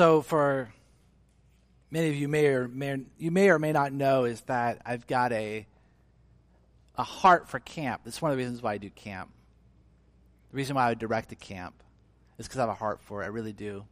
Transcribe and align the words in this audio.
so 0.00 0.22
for 0.22 0.72
many 1.90 2.08
of 2.08 2.16
you 2.16 2.26
may 2.26 2.46
or 2.46 2.68
may 2.68 3.02
you 3.18 3.30
may 3.30 3.50
or 3.50 3.58
may 3.58 3.70
not 3.70 3.92
know 3.92 4.24
is 4.24 4.40
that 4.46 4.80
I've 4.86 5.06
got 5.06 5.30
a 5.30 5.66
a 6.96 7.02
heart 7.02 7.50
for 7.50 7.58
camp. 7.58 8.00
That's 8.04 8.22
one 8.22 8.30
of 8.30 8.38
the 8.38 8.42
reasons 8.42 8.62
why 8.62 8.72
I 8.72 8.78
do 8.78 8.88
camp. 8.88 9.28
The 10.52 10.56
reason 10.56 10.76
why 10.76 10.88
I 10.88 10.94
direct 10.94 11.32
a 11.32 11.34
camp 11.34 11.74
is 12.38 12.46
because 12.46 12.60
I 12.60 12.62
have 12.62 12.70
a 12.70 12.74
heart 12.74 13.02
for 13.02 13.20
it. 13.20 13.26
I 13.26 13.28
really 13.28 13.52
do. 13.52 13.84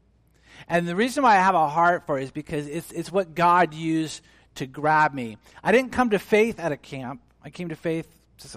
And 0.66 0.88
the 0.88 0.96
reason 0.96 1.24
why 1.24 1.36
I 1.36 1.40
have 1.40 1.54
a 1.54 1.68
heart 1.68 2.06
for 2.06 2.18
it 2.18 2.22
is 2.22 2.30
because 2.30 2.66
it's 2.66 2.90
it's 2.90 3.12
what 3.12 3.34
God 3.34 3.74
used 3.74 4.22
to 4.54 4.66
grab 4.66 5.12
me. 5.12 5.36
I 5.62 5.72
didn't 5.72 5.92
come 5.92 6.08
to 6.08 6.18
faith 6.18 6.58
at 6.58 6.72
a 6.72 6.78
camp. 6.78 7.20
I 7.44 7.50
came 7.50 7.68
to 7.68 7.76
faith 7.76 8.08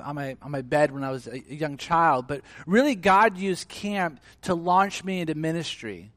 on 0.02 0.16
my 0.16 0.38
on 0.42 0.52
my 0.52 0.62
bed 0.62 0.94
when 0.94 1.04
I 1.04 1.12
was 1.12 1.28
a 1.28 1.42
young 1.54 1.76
child, 1.76 2.28
but 2.28 2.44
really 2.66 2.96
God 2.96 3.38
used 3.38 3.68
camp 3.68 4.22
to 4.44 4.56
launch 4.56 5.04
me 5.04 5.20
into 5.20 5.36
ministry. 5.36 6.12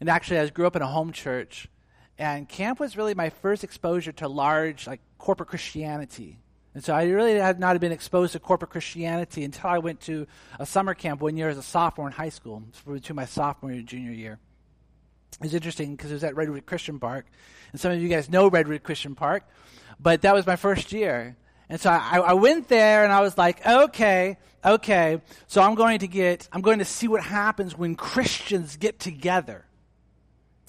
And 0.00 0.08
actually, 0.08 0.38
I 0.38 0.48
grew 0.48 0.66
up 0.66 0.76
in 0.76 0.82
a 0.82 0.86
home 0.86 1.12
church, 1.12 1.68
and 2.18 2.48
camp 2.48 2.80
was 2.80 2.96
really 2.96 3.14
my 3.14 3.30
first 3.30 3.62
exposure 3.62 4.12
to 4.12 4.28
large 4.28 4.86
like 4.86 5.00
corporate 5.18 5.50
Christianity. 5.50 6.38
And 6.74 6.84
so 6.84 6.94
I 6.94 7.04
really 7.04 7.34
had 7.34 7.58
not 7.58 7.78
been 7.80 7.92
exposed 7.92 8.32
to 8.32 8.38
corporate 8.38 8.70
Christianity 8.70 9.44
until 9.44 9.70
I 9.70 9.78
went 9.78 10.00
to 10.02 10.26
a 10.58 10.64
summer 10.64 10.94
camp 10.94 11.20
one 11.20 11.36
year 11.36 11.48
as 11.48 11.58
a 11.58 11.62
sophomore 11.62 12.06
in 12.06 12.12
high 12.12 12.28
school, 12.28 12.62
between 12.86 13.16
my 13.16 13.24
sophomore 13.24 13.72
and 13.72 13.86
junior 13.86 14.12
year. 14.12 14.38
It 15.34 15.44
was 15.44 15.54
interesting 15.54 15.96
because 15.96 16.10
it 16.10 16.14
was 16.14 16.24
at 16.24 16.36
Redwood 16.36 16.66
Christian 16.66 16.98
Park, 16.98 17.26
and 17.72 17.80
some 17.80 17.92
of 17.92 18.00
you 18.00 18.08
guys 18.08 18.28
know 18.30 18.48
Redwood 18.48 18.82
Christian 18.82 19.14
Park, 19.14 19.48
but 19.98 20.22
that 20.22 20.34
was 20.34 20.46
my 20.46 20.56
first 20.56 20.92
year. 20.92 21.36
And 21.68 21.80
so 21.80 21.90
I, 21.90 22.18
I, 22.18 22.32
went 22.32 22.66
there 22.66 23.04
and 23.04 23.12
I 23.12 23.20
was 23.20 23.38
like, 23.38 23.64
okay, 23.64 24.38
okay, 24.64 25.22
so 25.46 25.62
I'm 25.62 25.76
going 25.76 26.00
to 26.00 26.08
get, 26.08 26.48
I'm 26.52 26.62
going 26.62 26.80
to 26.80 26.84
see 26.84 27.06
what 27.06 27.22
happens 27.22 27.78
when 27.78 27.94
Christians 27.94 28.76
get 28.76 28.98
together. 28.98 29.64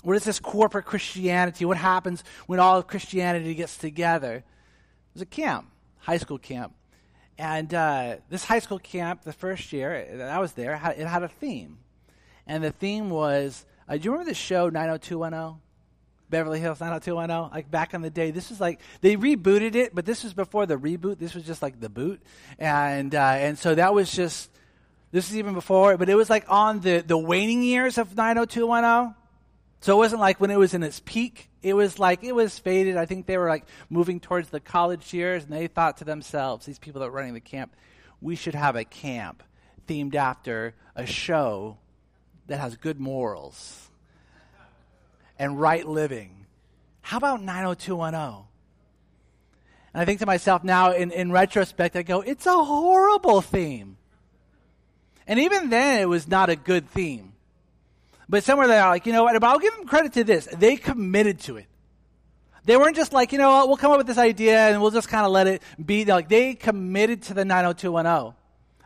What 0.01 0.15
is 0.15 0.23
this 0.23 0.39
corporate 0.39 0.85
Christianity? 0.85 1.65
What 1.65 1.77
happens 1.77 2.23
when 2.47 2.59
all 2.59 2.77
of 2.77 2.87
Christianity 2.87 3.53
gets 3.53 3.77
together? 3.77 4.43
Was 5.13 5.21
a 5.21 5.25
camp, 5.25 5.67
high 5.99 6.17
school 6.17 6.37
camp. 6.37 6.73
And 7.37 7.73
uh, 7.73 8.17
this 8.29 8.43
high 8.43 8.59
school 8.59 8.79
camp, 8.79 9.23
the 9.23 9.33
first 9.33 9.73
year 9.73 10.07
that 10.13 10.29
I 10.29 10.39
was 10.39 10.53
there, 10.53 10.73
it 10.73 11.07
had 11.07 11.23
a 11.23 11.27
theme. 11.27 11.77
And 12.47 12.63
the 12.63 12.71
theme 12.71 13.09
was 13.09 13.65
uh, 13.87 13.97
do 13.97 14.03
you 14.03 14.11
remember 14.11 14.29
the 14.29 14.35
show 14.35 14.69
90210? 14.69 15.59
Beverly 16.29 16.61
Hills 16.61 16.79
90210, 16.79 17.51
like 17.51 17.69
back 17.69 17.93
in 17.93 18.01
the 18.01 18.09
day. 18.09 18.31
This 18.31 18.49
was 18.49 18.61
like 18.61 18.79
they 19.01 19.17
rebooted 19.17 19.75
it, 19.75 19.93
but 19.93 20.05
this 20.05 20.23
was 20.23 20.33
before 20.33 20.65
the 20.65 20.77
reboot. 20.77 21.19
This 21.19 21.35
was 21.35 21.43
just 21.43 21.61
like 21.61 21.79
the 21.79 21.89
boot, 21.89 22.21
and 22.57 23.13
uh, 23.13 23.19
and 23.19 23.59
so 23.59 23.75
that 23.75 23.93
was 23.93 24.09
just 24.09 24.49
this 25.11 25.29
is 25.29 25.35
even 25.35 25.53
before, 25.53 25.97
but 25.97 26.07
it 26.07 26.15
was 26.15 26.29
like 26.29 26.45
on 26.47 26.79
the 26.79 27.03
the 27.05 27.17
waning 27.17 27.63
years 27.63 27.97
of 27.97 28.15
90210. 28.15 29.13
So 29.81 29.95
it 29.95 29.97
wasn't 29.97 30.21
like 30.21 30.39
when 30.39 30.51
it 30.51 30.59
was 30.59 30.75
in 30.75 30.83
its 30.83 31.01
peak. 31.03 31.49
It 31.63 31.73
was 31.73 31.97
like 31.97 32.23
it 32.23 32.33
was 32.33 32.57
faded. 32.57 32.97
I 32.97 33.05
think 33.05 33.25
they 33.25 33.37
were 33.37 33.49
like 33.49 33.65
moving 33.89 34.19
towards 34.19 34.49
the 34.49 34.59
college 34.59 35.11
years, 35.13 35.43
and 35.43 35.51
they 35.51 35.67
thought 35.67 35.97
to 35.97 36.05
themselves, 36.05 36.65
these 36.65 36.79
people 36.79 37.01
that 37.01 37.07
were 37.07 37.17
running 37.17 37.33
the 37.33 37.39
camp, 37.39 37.75
we 38.21 38.35
should 38.35 38.55
have 38.55 38.75
a 38.75 38.85
camp 38.85 39.43
themed 39.87 40.13
after 40.13 40.75
a 40.95 41.07
show 41.07 41.77
that 42.45 42.59
has 42.59 42.77
good 42.77 42.99
morals 42.99 43.89
and 45.39 45.59
right 45.59 45.87
living. 45.87 46.45
How 47.01 47.17
about 47.17 47.41
90210? 47.41 48.45
And 49.93 50.01
I 50.01 50.05
think 50.05 50.19
to 50.19 50.27
myself 50.27 50.63
now, 50.63 50.91
in, 50.91 51.11
in 51.11 51.31
retrospect, 51.31 51.95
I 51.95 52.03
go, 52.03 52.21
it's 52.21 52.45
a 52.45 52.63
horrible 52.63 53.41
theme. 53.41 53.97
And 55.25 55.39
even 55.39 55.69
then, 55.69 56.01
it 56.01 56.09
was 56.09 56.27
not 56.27 56.49
a 56.49 56.55
good 56.55 56.87
theme. 56.89 57.30
But 58.31 58.45
somewhere 58.45 58.65
they 58.65 58.79
are 58.79 58.89
like, 58.89 59.05
you 59.05 59.11
know 59.11 59.23
what? 59.23 59.37
But 59.41 59.45
I'll 59.45 59.59
give 59.59 59.75
them 59.75 59.85
credit 59.85 60.13
to 60.13 60.23
this. 60.23 60.47
They 60.57 60.77
committed 60.77 61.41
to 61.41 61.57
it. 61.57 61.65
They 62.63 62.77
weren't 62.77 62.95
just 62.95 63.11
like, 63.11 63.33
you 63.33 63.37
know 63.37 63.49
what, 63.49 63.67
we'll 63.67 63.75
come 63.75 63.91
up 63.91 63.97
with 63.97 64.07
this 64.07 64.17
idea 64.17 64.69
and 64.69 64.81
we'll 64.81 64.91
just 64.91 65.09
kind 65.09 65.25
of 65.25 65.33
let 65.33 65.47
it 65.47 65.61
be. 65.83 66.05
They're 66.05 66.15
like, 66.15 66.29
they 66.29 66.53
committed 66.53 67.23
to 67.23 67.33
the 67.33 67.43
90210. 67.43 68.33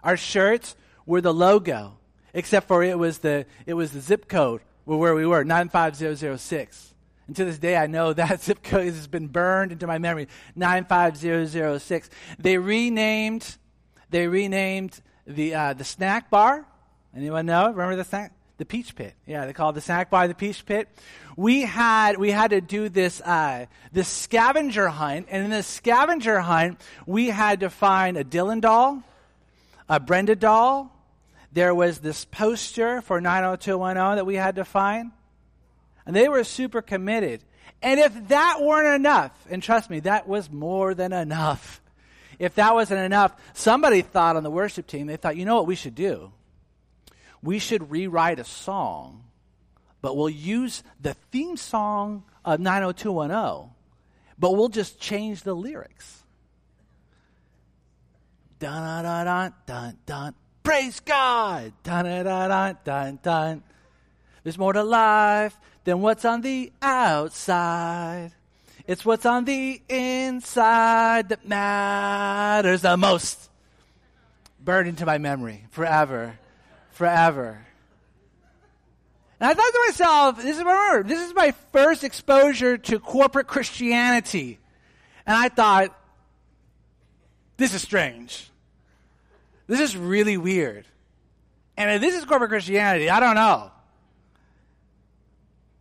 Our 0.04 0.18
shirts 0.18 0.76
were 1.06 1.22
the 1.22 1.32
logo 1.32 2.00
except 2.34 2.68
for 2.68 2.82
it 2.82 2.98
was 2.98 3.20
the, 3.20 3.46
it 3.68 3.76
was 3.76 3.92
the 3.92 4.02
zip 4.02 4.28
code 4.28 4.62
where 4.86 5.14
we 5.14 5.28
were, 5.28 5.44
95006. 5.44 6.96
And 7.28 7.36
to 7.36 7.46
this 7.46 7.60
day, 7.60 7.78
I 7.78 7.86
know 7.86 8.14
that 8.14 8.42
zip 8.42 8.64
code 8.64 8.86
has 8.86 9.06
been 9.06 9.28
burned 9.28 9.72
into 9.72 9.86
my 9.86 10.00
memory, 10.00 10.28
95006. 10.56 12.10
They 12.40 12.58
renamed, 12.58 13.58
they 14.10 14.28
renamed 14.28 15.00
the, 15.28 15.54
uh, 15.54 15.74
the 15.74 15.84
snack 15.84 16.32
bar. 16.32 16.66
Anyone 17.16 17.46
know? 17.46 17.68
Remember 17.68 17.96
the 17.96 18.04
snack? 18.04 18.32
The 18.58 18.66
Peach 18.66 18.96
Pit. 18.96 19.14
Yeah, 19.26 19.46
they 19.46 19.54
call 19.54 19.72
it 19.72 19.74
the 19.74 19.82
snack 19.82 20.10
bar, 20.10 20.28
the 20.28 20.36
Peach 20.36 20.66
Pit. 20.66 20.88
We 21.36 21.62
had, 21.62 22.18
we 22.18 22.32
had 22.32 22.52
to 22.52 22.62
do 22.62 22.88
this, 22.88 23.20
uh, 23.22 23.66
this 23.92 24.08
scavenger 24.08 24.88
hunt. 24.88 25.28
And 25.30 25.44
in 25.44 25.52
the 25.52 25.64
scavenger 25.64 26.40
hunt, 26.40 26.80
we 27.06 27.28
had 27.28 27.60
to 27.60 27.70
find 27.70 28.16
a 28.16 28.24
Dylan 28.24 28.62
doll, 28.62 29.04
a 29.90 30.00
Brenda 30.00 30.36
doll, 30.36 30.96
there 31.56 31.74
was 31.74 32.00
this 32.00 32.26
poster 32.26 33.02
for 33.02 33.22
90210 33.22 34.18
that 34.18 34.26
we 34.26 34.36
had 34.36 34.58
to 34.58 34.66
find. 34.66 35.12
And 36.06 36.14
they 36.14 36.28
were 36.28 36.44
super 36.44 36.82
committed. 36.82 37.42
And 37.82 37.98
if 37.98 38.28
that 38.28 38.60
weren't 38.62 38.94
enough, 38.94 39.32
and 39.50 39.64
trust 39.64 39.90
me, 39.90 40.02
that 40.02 40.28
was 40.28 40.52
more 40.52 40.94
than 40.94 41.14
enough. 41.14 41.82
If 42.40 42.56
that 42.56 42.74
wasn't 42.74 43.00
enough, 43.00 43.34
somebody 43.54 44.02
thought 44.02 44.36
on 44.36 44.44
the 44.44 44.52
worship 44.52 44.86
team, 44.86 45.08
they 45.08 45.16
thought, 45.16 45.38
you 45.38 45.46
know 45.46 45.56
what 45.56 45.66
we 45.66 45.76
should 45.76 45.96
do? 45.96 46.34
We 47.42 47.60
should 47.60 47.92
rewrite 47.92 48.40
a 48.40 48.44
song, 48.44 49.24
but 50.02 50.16
we'll 50.18 50.30
use 50.30 50.84
the 51.00 51.14
theme 51.32 51.58
song 51.58 52.24
of 52.44 52.60
90210, 52.60 53.72
but 54.40 54.52
we'll 54.52 54.70
just 54.70 55.00
change 55.00 55.44
the 55.44 55.54
lyrics. 55.54 56.24
Dun 58.60 59.04
dun 59.04 59.26
dun 59.26 59.54
dun 59.66 59.98
dun 60.06 60.34
Praise 60.66 61.00
God. 61.00 61.74
Dun, 61.84 62.06
dun, 62.06 62.26
dun, 62.26 62.78
dun, 62.84 63.20
dun. 63.22 63.64
There's 64.44 64.58
more 64.58 64.74
to 64.74 64.84
life 64.84 65.56
than 65.84 66.02
what's 66.02 66.26
on 66.26 66.42
the 66.42 66.74
outside. 66.82 68.32
It's 68.88 69.06
what's 69.06 69.28
on 69.28 69.46
the 69.46 69.80
inside 69.88 71.30
that 71.30 71.48
matters 71.48 72.82
the 72.82 72.98
most. 72.98 73.52
Burned 74.60 74.90
into 74.90 75.06
my 75.06 75.20
memory 75.20 75.66
forever, 75.70 76.40
forever. 76.96 77.66
And 79.40 79.50
I 79.50 79.54
thought 79.54 79.72
to 79.72 79.84
myself, 79.88 80.38
this 80.38 80.56
is 80.56 80.60
remember, 80.60 81.04
this 81.04 81.20
is 81.20 81.36
my 81.36 81.52
first 81.72 82.04
exposure 82.04 82.78
to 82.78 83.00
corporate 83.00 83.48
Christianity. 83.48 84.60
And 85.26 85.36
I 85.36 85.50
thought, 85.50 85.98
this 87.58 87.74
is 87.74 87.82
strange. 87.82 88.50
This 89.68 89.82
is 89.82 89.98
really 89.98 90.38
weird. 90.38 90.86
And 91.76 91.92
if 91.92 92.02
this 92.02 92.16
is 92.16 92.24
corporate 92.24 92.50
Christianity, 92.50 93.10
I 93.10 93.20
don't 93.20 93.36
know. 93.36 93.72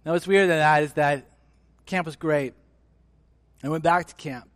No, 0.04 0.12
what's 0.12 0.26
weirder 0.26 0.48
than 0.48 0.58
that 0.58 0.82
is 0.82 0.92
that 0.94 1.26
camp 1.86 2.06
was 2.06 2.16
great. 2.16 2.54
I 3.62 3.68
went 3.68 3.84
back 3.84 4.06
to 4.06 4.14
camp. 4.14 4.48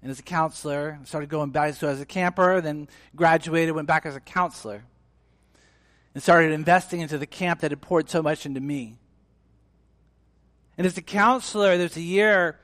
And 0.00 0.10
as 0.10 0.20
a 0.20 0.22
counselor, 0.22 0.98
I 1.00 1.04
started 1.04 1.28
going 1.28 1.50
back. 1.50 1.74
So 1.74 1.88
as 1.88 2.00
a 2.00 2.06
camper, 2.06 2.60
then 2.60 2.88
graduated, 3.16 3.74
went 3.74 3.88
back 3.88 4.06
as 4.06 4.14
a 4.14 4.20
counselor. 4.20 4.84
And 6.14 6.22
started 6.22 6.52
investing 6.52 7.00
into 7.00 7.16
the 7.16 7.26
camp 7.26 7.60
that 7.60 7.70
had 7.70 7.80
poured 7.80 8.10
so 8.10 8.22
much 8.22 8.44
into 8.44 8.60
me. 8.60 8.98
And 10.76 10.86
as 10.86 10.96
a 10.96 11.02
counselor, 11.02 11.78
there's 11.78 11.96
a 11.96 12.02
year, 12.02 12.58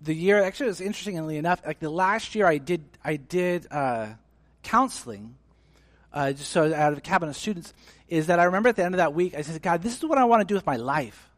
the 0.00 0.14
year, 0.14 0.42
actually 0.42 0.66
it 0.66 0.70
was 0.70 0.80
interestingly 0.80 1.36
enough, 1.36 1.62
like 1.66 1.80
the 1.80 1.90
last 1.90 2.34
year 2.34 2.46
I 2.46 2.58
did, 2.58 2.84
I 3.04 3.16
did, 3.16 3.66
uh, 3.70 4.08
counseling, 4.62 5.36
uh, 6.12 6.32
just 6.32 6.50
so 6.50 6.72
out 6.74 6.92
of 6.92 6.98
a 6.98 7.00
cabin 7.00 7.28
of 7.28 7.36
students, 7.36 7.72
is 8.08 8.26
that 8.26 8.38
I 8.38 8.44
remember 8.44 8.68
at 8.68 8.76
the 8.76 8.84
end 8.84 8.94
of 8.94 8.98
that 8.98 9.14
week, 9.14 9.34
I 9.34 9.42
said, 9.42 9.60
God, 9.62 9.82
this 9.82 9.96
is 9.96 10.04
what 10.04 10.18
I 10.18 10.24
want 10.24 10.40
to 10.40 10.44
do 10.44 10.54
with 10.54 10.66
my 10.66 10.76
life. 10.76 11.28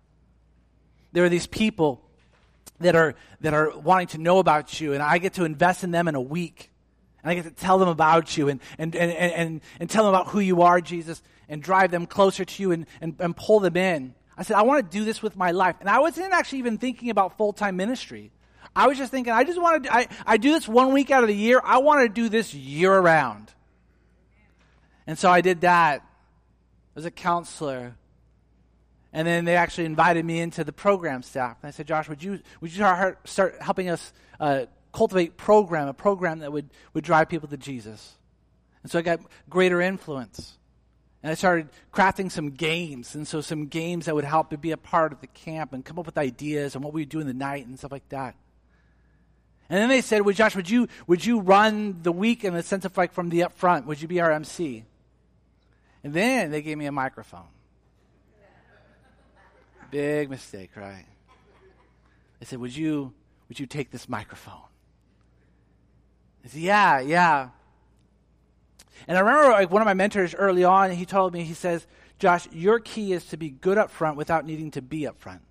There 1.12 1.24
are 1.24 1.28
these 1.28 1.46
people 1.46 2.02
that 2.80 2.96
are, 2.96 3.14
that 3.42 3.54
are 3.54 3.78
wanting 3.78 4.08
to 4.08 4.18
know 4.18 4.38
about 4.38 4.80
you, 4.80 4.94
and 4.94 5.02
I 5.02 5.18
get 5.18 5.34
to 5.34 5.44
invest 5.44 5.84
in 5.84 5.92
them 5.92 6.08
in 6.08 6.14
a 6.14 6.20
week. 6.20 6.71
And 7.22 7.30
I 7.30 7.34
get 7.34 7.44
to 7.44 7.50
tell 7.50 7.78
them 7.78 7.88
about 7.88 8.36
you 8.36 8.48
and, 8.48 8.60
and, 8.78 8.94
and, 8.96 9.12
and, 9.12 9.60
and 9.78 9.90
tell 9.90 10.04
them 10.04 10.14
about 10.14 10.28
who 10.28 10.40
you 10.40 10.62
are, 10.62 10.80
Jesus, 10.80 11.22
and 11.48 11.62
drive 11.62 11.90
them 11.90 12.06
closer 12.06 12.44
to 12.44 12.62
you 12.62 12.72
and, 12.72 12.86
and, 13.00 13.14
and 13.18 13.36
pull 13.36 13.60
them 13.60 13.76
in. 13.76 14.14
I 14.36 14.42
said, 14.42 14.56
I 14.56 14.62
want 14.62 14.90
to 14.90 14.98
do 14.98 15.04
this 15.04 15.22
with 15.22 15.36
my 15.36 15.52
life. 15.52 15.76
And 15.80 15.88
I 15.88 16.00
wasn't 16.00 16.32
actually 16.32 16.60
even 16.60 16.78
thinking 16.78 17.10
about 17.10 17.36
full 17.36 17.52
time 17.52 17.76
ministry. 17.76 18.32
I 18.74 18.86
was 18.86 18.96
just 18.96 19.10
thinking, 19.10 19.32
I 19.32 19.44
just 19.44 19.60
want 19.60 19.84
to, 19.84 19.94
I, 19.94 20.08
I 20.26 20.36
do 20.38 20.52
this 20.52 20.66
one 20.66 20.92
week 20.92 21.10
out 21.10 21.22
of 21.22 21.28
the 21.28 21.36
year. 21.36 21.60
I 21.62 21.78
want 21.78 22.02
to 22.02 22.08
do 22.08 22.28
this 22.28 22.54
year 22.54 22.92
around. 22.92 23.52
And 25.06 25.18
so 25.18 25.30
I 25.30 25.42
did 25.42 25.60
that 25.60 26.06
as 26.96 27.04
a 27.04 27.10
counselor. 27.10 27.96
And 29.12 29.28
then 29.28 29.44
they 29.44 29.56
actually 29.56 29.84
invited 29.84 30.24
me 30.24 30.40
into 30.40 30.64
the 30.64 30.72
program 30.72 31.22
staff. 31.22 31.58
And 31.62 31.68
I 31.68 31.70
said, 31.70 31.86
Josh, 31.86 32.08
would 32.08 32.22
you, 32.22 32.40
would 32.60 32.70
you 32.70 32.76
start, 32.76 33.28
start 33.28 33.56
helping 33.60 33.90
us 33.90 34.12
uh, 34.40 34.66
cultivate 34.92 35.36
program, 35.36 35.88
a 35.88 35.94
program 35.94 36.40
that 36.40 36.52
would, 36.52 36.70
would 36.94 37.04
drive 37.04 37.28
people 37.28 37.48
to 37.48 37.56
Jesus? 37.56 38.16
And 38.82 38.90
so 38.90 38.98
I 38.98 39.02
got 39.02 39.20
greater 39.48 39.80
influence. 39.80 40.58
And 41.22 41.30
I 41.30 41.34
started 41.34 41.68
crafting 41.92 42.30
some 42.30 42.50
games, 42.50 43.14
and 43.14 43.28
so 43.28 43.40
some 43.40 43.66
games 43.66 44.06
that 44.06 44.14
would 44.14 44.24
help 44.24 44.50
to 44.50 44.58
be 44.58 44.72
a 44.72 44.76
part 44.76 45.12
of 45.12 45.20
the 45.20 45.28
camp 45.28 45.72
and 45.72 45.84
come 45.84 45.98
up 45.98 46.06
with 46.06 46.18
ideas 46.18 46.74
and 46.74 46.82
what 46.82 46.92
we 46.92 47.02
would 47.02 47.08
do 47.08 47.20
in 47.20 47.28
the 47.28 47.34
night 47.34 47.64
and 47.66 47.78
stuff 47.78 47.92
like 47.92 48.08
that. 48.08 48.34
And 49.70 49.78
then 49.78 49.88
they 49.88 50.00
said, 50.00 50.22
"Well, 50.22 50.34
Josh, 50.34 50.56
would 50.56 50.68
you 50.68 50.88
would 51.06 51.24
you 51.24 51.40
run 51.40 52.02
the 52.02 52.10
week 52.10 52.42
in 52.42 52.54
the 52.54 52.62
sense 52.62 52.84
of 52.84 52.96
like 52.96 53.12
from 53.12 53.28
the 53.28 53.44
up 53.44 53.52
front? 53.52 53.86
Would 53.86 54.02
you 54.02 54.08
be 54.08 54.20
our 54.20 54.32
MC?" 54.32 54.84
And 56.02 56.12
then 56.12 56.50
they 56.50 56.60
gave 56.60 56.76
me 56.76 56.86
a 56.86 56.92
microphone. 56.92 57.46
Big 59.92 60.28
mistake, 60.28 60.70
right? 60.74 61.06
They 62.40 62.46
said, 62.46 62.58
"Would 62.58 62.76
you 62.76 63.14
would 63.48 63.60
you 63.60 63.66
take 63.66 63.92
this 63.92 64.08
microphone?" 64.08 64.71
Said, 66.46 66.60
"Yeah, 66.60 67.00
yeah." 67.00 67.48
And 69.08 69.16
I 69.16 69.20
remember 69.20 69.50
like 69.50 69.70
one 69.70 69.82
of 69.82 69.86
my 69.86 69.94
mentors 69.94 70.34
early 70.34 70.64
on, 70.64 70.90
he 70.90 71.04
told 71.04 71.32
me, 71.32 71.42
he 71.44 71.54
says, 71.54 71.86
Josh, 72.18 72.46
your 72.52 72.78
key 72.78 73.12
is 73.12 73.24
to 73.26 73.36
be 73.36 73.50
good 73.50 73.78
up 73.78 73.90
front 73.90 74.16
without 74.16 74.46
needing 74.46 74.70
to 74.72 74.82
be 74.82 75.06
up 75.06 75.20
front. 75.20 75.42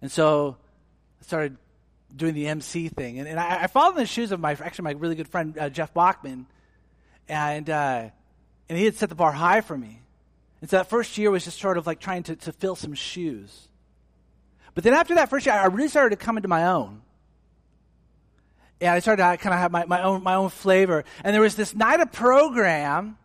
And 0.00 0.10
so 0.10 0.56
I 1.20 1.24
started 1.24 1.56
doing 2.14 2.34
the 2.34 2.48
MC 2.48 2.88
thing. 2.88 3.18
And, 3.18 3.28
and 3.28 3.38
I, 3.38 3.64
I, 3.64 3.66
followed 3.66 3.90
in 3.90 3.96
the 3.98 4.06
shoes 4.06 4.32
of 4.32 4.40
my, 4.40 4.52
actually 4.52 4.84
my 4.84 4.92
really 4.92 5.14
good 5.14 5.28
friend, 5.28 5.56
uh, 5.58 5.68
Jeff 5.68 5.92
Bachman. 5.92 6.46
And, 7.28 7.68
uh, 7.68 8.08
and 8.68 8.78
he 8.78 8.86
had 8.86 8.96
set 8.96 9.10
the 9.10 9.14
bar 9.14 9.32
high 9.32 9.60
for 9.60 9.76
me. 9.76 10.00
And 10.62 10.70
so 10.70 10.78
that 10.78 10.88
first 10.88 11.16
year 11.18 11.30
was 11.30 11.44
just 11.44 11.58
sort 11.58 11.76
of 11.76 11.86
like 11.86 12.00
trying 12.00 12.22
to, 12.24 12.36
to 12.36 12.52
fill 12.52 12.74
some 12.74 12.94
shoes. 12.94 13.68
But 14.74 14.84
then 14.84 14.94
after 14.94 15.14
that 15.16 15.28
first 15.28 15.46
year, 15.46 15.54
I 15.54 15.66
really 15.66 15.88
started 15.88 16.18
to 16.18 16.24
come 16.24 16.38
into 16.38 16.48
my 16.48 16.66
own 16.66 17.02
and 18.80 18.90
I 18.90 18.98
started 19.00 19.22
to 19.22 19.36
kind 19.36 19.54
of 19.54 19.60
have 19.60 19.72
my, 19.72 19.84
my 19.84 20.02
own 20.02 20.22
my 20.22 20.34
own 20.34 20.48
flavor. 20.50 21.04
And 21.22 21.34
there 21.34 21.42
was 21.42 21.56
this 21.56 21.74
night 21.74 22.00
of 22.00 22.12
program 22.12 23.18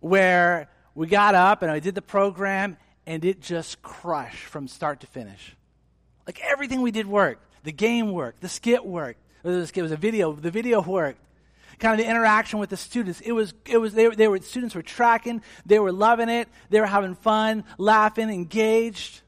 where 0.00 0.68
we 0.94 1.06
got 1.06 1.34
up 1.34 1.62
and 1.62 1.70
I 1.70 1.78
did 1.78 1.94
the 1.94 2.02
program, 2.02 2.76
and 3.06 3.24
it 3.24 3.40
just 3.40 3.82
crushed 3.82 4.44
from 4.44 4.68
start 4.68 5.00
to 5.00 5.06
finish. 5.06 5.56
Like 6.26 6.40
everything 6.40 6.80
we 6.80 6.90
did 6.90 7.06
worked. 7.06 7.42
The 7.64 7.72
game 7.72 8.12
worked. 8.12 8.40
The 8.40 8.48
skit 8.48 8.84
worked. 8.84 9.20
It 9.42 9.48
was, 9.48 9.70
it 9.70 9.82
was 9.82 9.92
a 9.92 9.96
video. 9.96 10.32
The 10.32 10.50
video 10.50 10.82
worked. 10.82 11.18
Kind 11.78 11.98
of 11.98 12.04
the 12.04 12.10
interaction 12.10 12.58
with 12.58 12.70
the 12.70 12.76
students. 12.76 13.20
It 13.20 13.32
was. 13.32 13.54
It 13.64 13.78
was. 13.78 13.94
They, 13.94 14.08
they 14.08 14.28
were. 14.28 14.38
Students 14.40 14.74
were 14.74 14.82
tracking. 14.82 15.42
They 15.64 15.78
were 15.78 15.92
loving 15.92 16.28
it. 16.28 16.48
They 16.68 16.78
were 16.78 16.86
having 16.86 17.14
fun, 17.14 17.64
laughing, 17.78 18.28
engaged. 18.28 19.22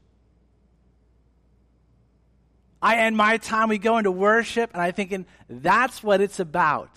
I 2.83 2.97
end 2.97 3.15
my 3.15 3.37
time, 3.37 3.69
we 3.69 3.77
go 3.77 3.97
into 3.97 4.11
worship, 4.11 4.71
and 4.73 4.81
I'm 4.81 4.91
thinking, 4.91 5.25
that's 5.49 6.03
what 6.03 6.19
it's 6.19 6.41
about. 6.41 6.89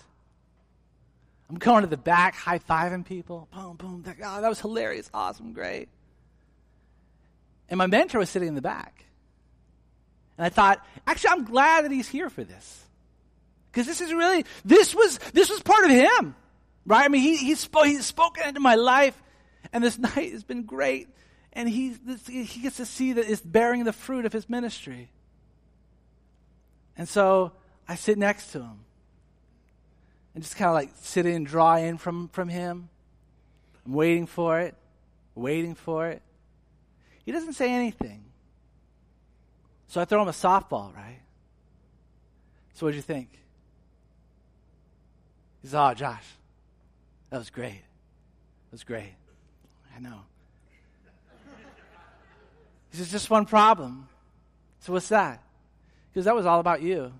I'm 1.49 1.55
going 1.55 1.83
to 1.83 1.87
the 1.87 1.95
back, 1.95 2.35
high 2.35 2.59
fiving 2.59 3.05
people. 3.05 3.47
Boom, 3.53 3.77
boom. 3.77 4.03
Oh, 4.05 4.41
that 4.41 4.49
was 4.49 4.59
hilarious, 4.59 5.09
awesome, 5.13 5.53
great. 5.53 5.87
And 7.69 7.77
my 7.77 7.87
mentor 7.87 8.19
was 8.19 8.29
sitting 8.29 8.49
in 8.49 8.55
the 8.55 8.61
back. 8.61 9.05
And 10.37 10.45
I 10.45 10.49
thought, 10.49 10.85
actually, 11.07 11.29
I'm 11.29 11.45
glad 11.45 11.85
that 11.85 11.91
he's 11.91 12.09
here 12.09 12.29
for 12.29 12.43
this. 12.43 12.83
Because 13.71 13.87
this 13.87 14.01
is 14.01 14.11
really, 14.11 14.43
this 14.65 14.93
was, 14.93 15.19
this 15.31 15.49
was 15.49 15.61
part 15.61 15.85
of 15.85 15.91
him. 15.91 16.35
Right? 16.85 17.05
I 17.05 17.07
mean, 17.07 17.21
he, 17.21 17.37
he 17.37 17.55
spoke, 17.55 17.85
he's 17.85 18.05
spoken 18.05 18.45
into 18.45 18.59
my 18.59 18.75
life. 18.75 19.17
And 19.71 19.81
this 19.81 19.97
night 20.17 20.33
has 20.33 20.43
been 20.43 20.63
great. 20.63 21.07
And 21.53 21.69
he, 21.69 21.91
this, 21.91 22.27
he 22.27 22.61
gets 22.61 22.75
to 22.75 22.85
see 22.85 23.13
that 23.13 23.29
it's 23.29 23.41
bearing 23.41 23.85
the 23.85 23.93
fruit 23.93 24.25
of 24.25 24.33
his 24.33 24.49
ministry. 24.49 25.11
And 26.97 27.07
so 27.07 27.51
I 27.87 27.95
sit 27.95 28.17
next 28.17 28.51
to 28.51 28.59
him 28.59 28.79
and 30.33 30.43
just 30.43 30.55
kind 30.55 30.69
of 30.69 30.73
like 30.73 30.89
sit 31.01 31.25
and 31.25 31.45
draw 31.45 31.77
in 31.77 31.97
from, 31.97 32.27
from 32.29 32.49
him. 32.49 32.89
I'm 33.85 33.93
waiting 33.93 34.25
for 34.25 34.59
it, 34.59 34.75
waiting 35.35 35.75
for 35.75 36.07
it. 36.07 36.21
He 37.23 37.31
doesn't 37.31 37.53
say 37.53 37.71
anything. 37.71 38.23
So 39.87 40.01
I 40.01 40.05
throw 40.05 40.21
him 40.21 40.27
a 40.27 40.31
softball, 40.31 40.93
right? 40.95 41.21
So 42.73 42.85
what 42.85 42.91
do 42.91 42.97
you 42.97 43.01
think? 43.01 43.29
He 45.61 45.67
says, 45.67 45.75
Oh, 45.75 45.93
Josh, 45.93 46.25
that 47.29 47.37
was 47.37 47.49
great. 47.49 47.81
That 48.69 48.71
was 48.71 48.83
great. 48.83 49.13
I 49.95 49.99
know. 49.99 50.21
He 52.91 52.97
says, 52.97 53.11
Just 53.11 53.29
one 53.29 53.45
problem. 53.45 54.07
So 54.81 54.93
what's 54.93 55.09
that? 55.09 55.41
Because 56.17 56.25
that 56.25 56.33
was 56.33 56.47
all 56.47 56.59
about 56.59 56.81
you. 56.81 57.13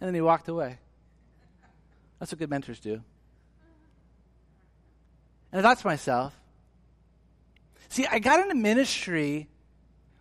And 0.00 0.08
then 0.08 0.14
he 0.14 0.22
walked 0.22 0.48
away. 0.48 0.78
That's 2.18 2.32
what 2.32 2.38
good 2.38 2.48
mentors 2.48 2.80
do. 2.80 3.02
And 5.52 5.60
I 5.60 5.62
thought 5.62 5.78
to 5.80 5.86
myself, 5.86 6.34
see, 7.90 8.06
I 8.06 8.20
got 8.20 8.40
into 8.40 8.54
ministry 8.54 9.48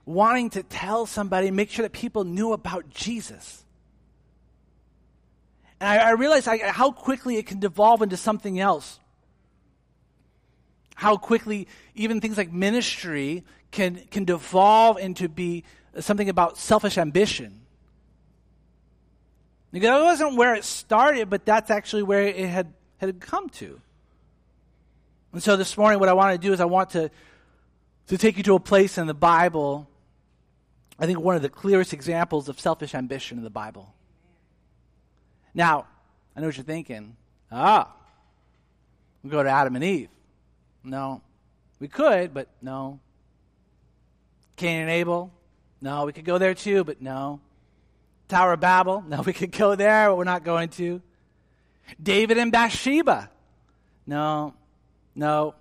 wanting 0.05 0.49
to 0.49 0.63
tell 0.63 1.05
somebody, 1.05 1.51
make 1.51 1.69
sure 1.69 1.83
that 1.83 1.93
people 1.93 2.25
knew 2.25 2.51
about 2.51 2.89
Jesus. 2.89 3.63
And 5.79 5.87
I, 5.87 6.09
I 6.09 6.11
realized 6.15 6.49
I, 6.49 6.57
how 6.69 6.91
quickly 6.91 7.37
it 7.37 7.45
can 7.45 7.61
devolve 7.61 8.01
into 8.01 8.17
something 8.17 8.59
else. 8.59 8.99
How 10.95 11.15
quickly 11.15 11.69
even 11.95 12.19
things 12.19 12.37
like 12.37 12.51
ministry 12.51 13.45
can, 13.71 14.01
can 14.11 14.25
devolve 14.25 14.97
into 14.97 15.29
be 15.29 15.63
something 15.99 16.29
about 16.29 16.57
selfish 16.57 16.97
ambition. 16.97 17.61
That 19.71 20.01
wasn't 20.01 20.37
where 20.37 20.55
it 20.55 20.63
started, 20.63 21.29
but 21.29 21.45
that's 21.45 21.69
actually 21.69 22.03
where 22.03 22.21
it 22.21 22.47
had, 22.47 22.73
had 22.97 23.19
come 23.19 23.49
to. 23.49 23.81
And 25.33 25.43
so 25.43 25.57
this 25.57 25.77
morning, 25.77 25.99
what 25.99 26.07
I 26.07 26.13
want 26.13 26.39
to 26.39 26.47
do 26.47 26.53
is 26.53 26.61
I 26.61 26.65
want 26.65 26.91
to, 26.91 27.11
to 28.07 28.17
take 28.17 28.37
you 28.37 28.43
to 28.43 28.55
a 28.55 28.59
place 28.59 28.97
in 28.97 29.05
the 29.05 29.13
Bible, 29.13 29.89
I 30.97 31.05
think 31.05 31.19
one 31.19 31.35
of 31.35 31.41
the 31.41 31.49
clearest 31.49 31.91
examples 31.91 32.47
of 32.47 32.59
selfish 32.59 32.95
ambition 32.95 33.37
in 33.37 33.43
the 33.43 33.49
Bible. 33.49 33.93
Now, 35.53 35.87
I 36.35 36.39
know 36.39 36.47
what 36.47 36.55
you're 36.55 36.63
thinking. 36.63 37.17
Ah, 37.51 37.93
we 39.23 39.29
go 39.29 39.43
to 39.43 39.49
Adam 39.49 39.75
and 39.75 39.83
Eve. 39.83 40.09
No. 40.83 41.21
We 41.79 41.87
could, 41.87 42.33
but 42.33 42.47
no. 42.61 42.99
Cain 44.55 44.81
and 44.81 44.89
Abel, 44.89 45.33
no, 45.85 46.05
we 46.05 46.13
could 46.13 46.25
go 46.25 46.39
there 46.39 46.55
too, 46.55 46.83
but 46.83 46.99
no. 46.99 47.39
Tower 48.27 48.53
of 48.53 48.59
Babel? 48.59 49.03
No, 49.07 49.21
we 49.21 49.33
could 49.33 49.51
go 49.51 49.75
there, 49.75 50.09
but 50.09 50.17
we're 50.17 50.23
not 50.23 50.43
going 50.43 50.69
to. 50.69 50.99
David 52.01 52.39
and 52.39 52.51
Bathsheba? 52.51 53.29
No, 54.07 54.55
no. 55.13 55.53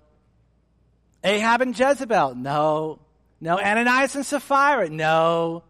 Ahab 1.23 1.61
and 1.61 1.77
Jezebel? 1.77 2.33
No. 2.33 2.97
No. 3.39 3.59
Ananias 3.59 4.15
and 4.15 4.25
Sapphira? 4.25 4.89
No. 4.89 5.63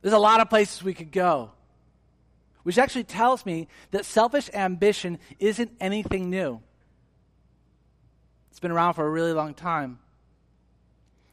There's 0.00 0.14
a 0.14 0.18
lot 0.18 0.40
of 0.40 0.48
places 0.48 0.84
we 0.84 0.94
could 0.94 1.10
go. 1.10 1.50
Which 2.62 2.78
actually 2.78 3.04
tells 3.04 3.44
me 3.44 3.66
that 3.90 4.04
selfish 4.04 4.48
ambition 4.54 5.18
isn't 5.40 5.72
anything 5.80 6.30
new. 6.30 6.60
It's 8.52 8.60
been 8.60 8.70
around 8.70 8.94
for 8.94 9.04
a 9.04 9.10
really 9.10 9.32
long 9.32 9.52
time. 9.54 9.98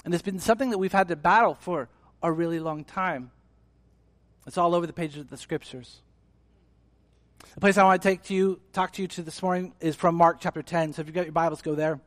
And 0.04 0.14
it's 0.14 0.24
been 0.24 0.40
something 0.40 0.72
that 0.72 0.78
we've 0.78 0.92
had 0.92 1.08
to 1.10 1.16
battle 1.16 1.56
for 1.56 1.90
a 2.24 2.32
really 2.32 2.60
long 2.60 2.84
time. 2.84 3.32
It's 4.48 4.58
all 4.58 4.74
over 4.74 4.88
the 4.88 4.94
pages 4.94 5.20
of 5.20 5.30
the 5.30 5.38
scriptures. 5.38 6.02
The 7.54 7.62
place 7.62 7.78
I 7.78 7.84
want 7.84 8.02
to 8.02 8.08
take 8.08 8.24
to 8.24 8.34
you, 8.34 8.60
talk 8.74 8.94
to 8.94 9.02
you 9.02 9.08
to 9.10 9.22
this 9.22 9.42
morning 9.42 9.74
is 9.80 9.96
from 9.96 10.16
Mark 10.16 10.38
chapter 10.40 10.64
10. 10.64 10.94
So 10.94 11.02
if 11.02 11.08
you've 11.08 11.16
got 11.16 11.26
your 11.26 11.32
Bibles, 11.32 11.62
go 11.62 11.76
there. 11.76 12.00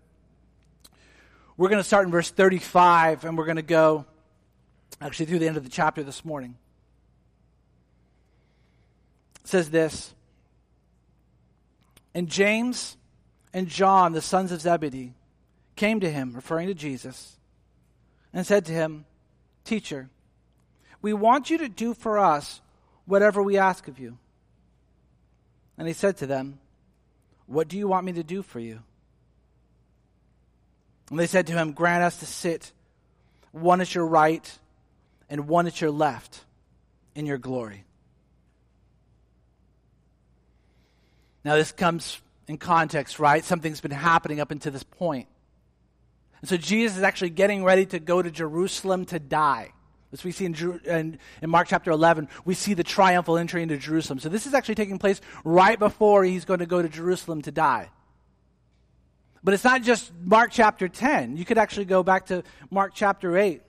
We're 1.56 1.68
going 1.68 1.80
to 1.80 1.84
start 1.84 2.06
in 2.06 2.10
verse 2.10 2.30
35 2.30 3.24
and 3.24 3.38
we're 3.38 3.44
going 3.44 3.56
to 3.56 3.62
go 3.62 4.06
actually 5.00 5.26
through 5.26 5.38
the 5.40 5.46
end 5.46 5.56
of 5.56 5.62
the 5.62 5.70
chapter 5.70 6.02
this 6.02 6.24
morning. 6.24 6.56
It 9.42 9.48
says 9.48 9.70
this 9.70 10.12
And 12.14 12.28
James 12.28 12.96
and 13.52 13.68
John, 13.68 14.12
the 14.12 14.20
sons 14.20 14.50
of 14.50 14.60
Zebedee, 14.60 15.12
came 15.76 16.00
to 16.00 16.10
him, 16.10 16.32
referring 16.32 16.66
to 16.66 16.74
Jesus 16.74 17.36
and 18.34 18.44
said 18.46 18.66
to 18.66 18.72
him, 18.72 19.06
Teacher, 19.64 20.10
we 21.00 21.14
want 21.14 21.48
you 21.48 21.58
to 21.58 21.68
do 21.68 21.94
for 21.94 22.18
us 22.18 22.60
whatever 23.06 23.42
we 23.42 23.56
ask 23.56 23.88
of 23.88 23.98
you. 23.98 24.18
And 25.78 25.86
he 25.88 25.94
said 25.94 26.18
to 26.18 26.26
them, 26.26 26.58
What 27.46 27.68
do 27.68 27.78
you 27.78 27.88
want 27.88 28.04
me 28.04 28.12
to 28.12 28.22
do 28.22 28.42
for 28.42 28.58
you? 28.58 28.80
And 31.10 31.18
they 31.18 31.26
said 31.26 31.46
to 31.46 31.52
him, 31.54 31.72
Grant 31.72 32.02
us 32.02 32.18
to 32.18 32.26
sit 32.26 32.72
one 33.52 33.80
at 33.80 33.94
your 33.94 34.06
right 34.06 34.58
and 35.30 35.48
one 35.48 35.66
at 35.66 35.80
your 35.80 35.90
left 35.90 36.44
in 37.14 37.24
your 37.24 37.38
glory. 37.38 37.84
Now, 41.44 41.56
this 41.56 41.72
comes 41.72 42.20
in 42.48 42.56
context, 42.56 43.18
right? 43.18 43.44
Something's 43.44 43.80
been 43.80 43.90
happening 43.90 44.40
up 44.40 44.50
until 44.50 44.72
this 44.72 44.82
point. 44.82 45.28
And 46.44 46.48
so 46.50 46.58
Jesus 46.58 46.98
is 46.98 47.02
actually 47.02 47.30
getting 47.30 47.64
ready 47.64 47.86
to 47.86 47.98
go 47.98 48.20
to 48.20 48.30
Jerusalem 48.30 49.06
to 49.06 49.18
die. 49.18 49.72
As 50.12 50.24
we 50.24 50.30
see 50.30 50.44
in, 50.44 50.54
in, 50.84 51.18
in, 51.40 51.48
Mark 51.48 51.68
chapter 51.68 51.90
11, 51.90 52.28
we 52.44 52.52
see 52.52 52.74
the 52.74 52.84
triumphal 52.84 53.38
entry 53.38 53.62
into 53.62 53.78
Jerusalem. 53.78 54.18
So 54.18 54.28
this 54.28 54.46
is 54.46 54.52
actually 54.52 54.74
taking 54.74 54.98
place 54.98 55.22
right 55.42 55.78
before 55.78 56.22
he's 56.22 56.44
going 56.44 56.58
to 56.58 56.66
go 56.66 56.82
to 56.82 56.88
Jerusalem 56.90 57.40
to 57.40 57.50
die. 57.50 57.88
But 59.42 59.54
it's 59.54 59.64
not 59.64 59.84
just 59.84 60.12
Mark 60.20 60.50
chapter 60.52 60.86
10. 60.86 61.38
You 61.38 61.46
could 61.46 61.56
actually 61.56 61.86
go 61.86 62.02
back 62.02 62.26
to 62.26 62.42
Mark 62.70 62.92
chapter 62.94 63.38
8. 63.38 63.62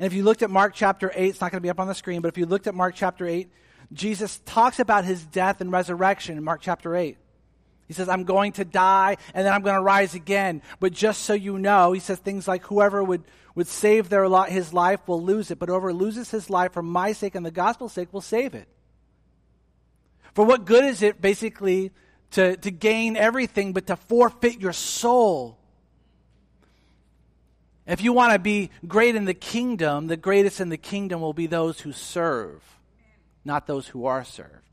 And 0.00 0.06
if 0.08 0.12
you 0.12 0.24
looked 0.24 0.42
at 0.42 0.50
Mark 0.50 0.74
chapter 0.74 1.12
8, 1.14 1.28
it's 1.28 1.40
not 1.40 1.52
going 1.52 1.60
to 1.60 1.64
be 1.64 1.70
up 1.70 1.78
on 1.78 1.86
the 1.86 1.94
screen, 1.94 2.22
but 2.22 2.26
if 2.26 2.38
you 2.38 2.46
looked 2.46 2.66
at 2.66 2.74
Mark 2.74 2.96
chapter 2.96 3.24
8, 3.24 3.48
Jesus 3.92 4.40
talks 4.44 4.80
about 4.80 5.04
his 5.04 5.24
death 5.24 5.60
and 5.60 5.70
resurrection 5.70 6.36
in 6.36 6.42
Mark 6.42 6.60
chapter 6.60 6.96
8. 6.96 7.16
He 7.88 7.94
says, 7.94 8.08
I'm 8.08 8.24
going 8.24 8.52
to 8.52 8.64
die 8.64 9.16
and 9.34 9.46
then 9.46 9.52
I'm 9.52 9.62
going 9.62 9.74
to 9.74 9.82
rise 9.82 10.14
again. 10.14 10.62
But 10.78 10.92
just 10.92 11.22
so 11.22 11.32
you 11.32 11.58
know, 11.58 11.92
he 11.92 12.00
says 12.00 12.18
things 12.18 12.46
like, 12.46 12.64
whoever 12.64 13.02
would, 13.02 13.24
would 13.54 13.66
save 13.66 14.10
their 14.10 14.28
li- 14.28 14.50
his 14.50 14.74
life 14.74 15.00
will 15.08 15.22
lose 15.22 15.50
it, 15.50 15.58
but 15.58 15.70
whoever 15.70 15.92
loses 15.92 16.30
his 16.30 16.50
life 16.50 16.74
for 16.74 16.82
my 16.82 17.12
sake 17.12 17.34
and 17.34 17.44
the 17.44 17.50
gospel's 17.50 17.94
sake 17.94 18.12
will 18.12 18.20
save 18.20 18.54
it. 18.54 18.68
For 20.34 20.44
what 20.44 20.66
good 20.66 20.84
is 20.84 21.02
it, 21.02 21.20
basically, 21.20 21.90
to, 22.32 22.56
to 22.58 22.70
gain 22.70 23.16
everything 23.16 23.72
but 23.72 23.86
to 23.86 23.96
forfeit 23.96 24.60
your 24.60 24.74
soul? 24.74 25.58
If 27.86 28.02
you 28.02 28.12
want 28.12 28.34
to 28.34 28.38
be 28.38 28.70
great 28.86 29.16
in 29.16 29.24
the 29.24 29.32
kingdom, 29.32 30.08
the 30.08 30.16
greatest 30.18 30.60
in 30.60 30.68
the 30.68 30.76
kingdom 30.76 31.22
will 31.22 31.32
be 31.32 31.46
those 31.46 31.80
who 31.80 31.92
serve, 31.92 32.62
not 33.46 33.66
those 33.66 33.88
who 33.88 34.04
are 34.04 34.24
served. 34.24 34.67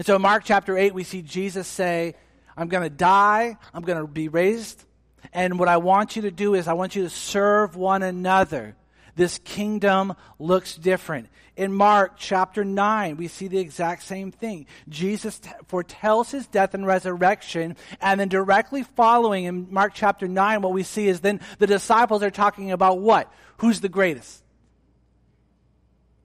And 0.00 0.06
so 0.06 0.16
in 0.16 0.22
Mark 0.22 0.44
chapter 0.46 0.78
8, 0.78 0.94
we 0.94 1.04
see 1.04 1.20
Jesus 1.20 1.68
say, 1.68 2.14
I'm 2.56 2.68
going 2.68 2.84
to 2.84 2.88
die, 2.88 3.58
I'm 3.74 3.82
going 3.82 4.00
to 4.00 4.06
be 4.06 4.28
raised, 4.28 4.82
and 5.30 5.58
what 5.58 5.68
I 5.68 5.76
want 5.76 6.16
you 6.16 6.22
to 6.22 6.30
do 6.30 6.54
is 6.54 6.68
I 6.68 6.72
want 6.72 6.96
you 6.96 7.02
to 7.02 7.10
serve 7.10 7.76
one 7.76 8.02
another. 8.02 8.76
This 9.14 9.36
kingdom 9.36 10.14
looks 10.38 10.74
different. 10.74 11.28
In 11.54 11.74
Mark 11.74 12.14
chapter 12.16 12.64
9, 12.64 13.18
we 13.18 13.28
see 13.28 13.46
the 13.46 13.58
exact 13.58 14.02
same 14.02 14.32
thing. 14.32 14.64
Jesus 14.88 15.38
t- 15.38 15.50
foretells 15.66 16.30
his 16.30 16.46
death 16.46 16.72
and 16.72 16.86
resurrection, 16.86 17.76
and 18.00 18.18
then 18.18 18.30
directly 18.30 18.84
following 18.84 19.44
in 19.44 19.70
Mark 19.70 19.92
chapter 19.94 20.26
9, 20.26 20.62
what 20.62 20.72
we 20.72 20.82
see 20.82 21.08
is 21.08 21.20
then 21.20 21.40
the 21.58 21.66
disciples 21.66 22.22
are 22.22 22.30
talking 22.30 22.72
about 22.72 23.00
what? 23.00 23.30
Who's 23.58 23.80
the 23.80 23.90
greatest? 23.90 24.42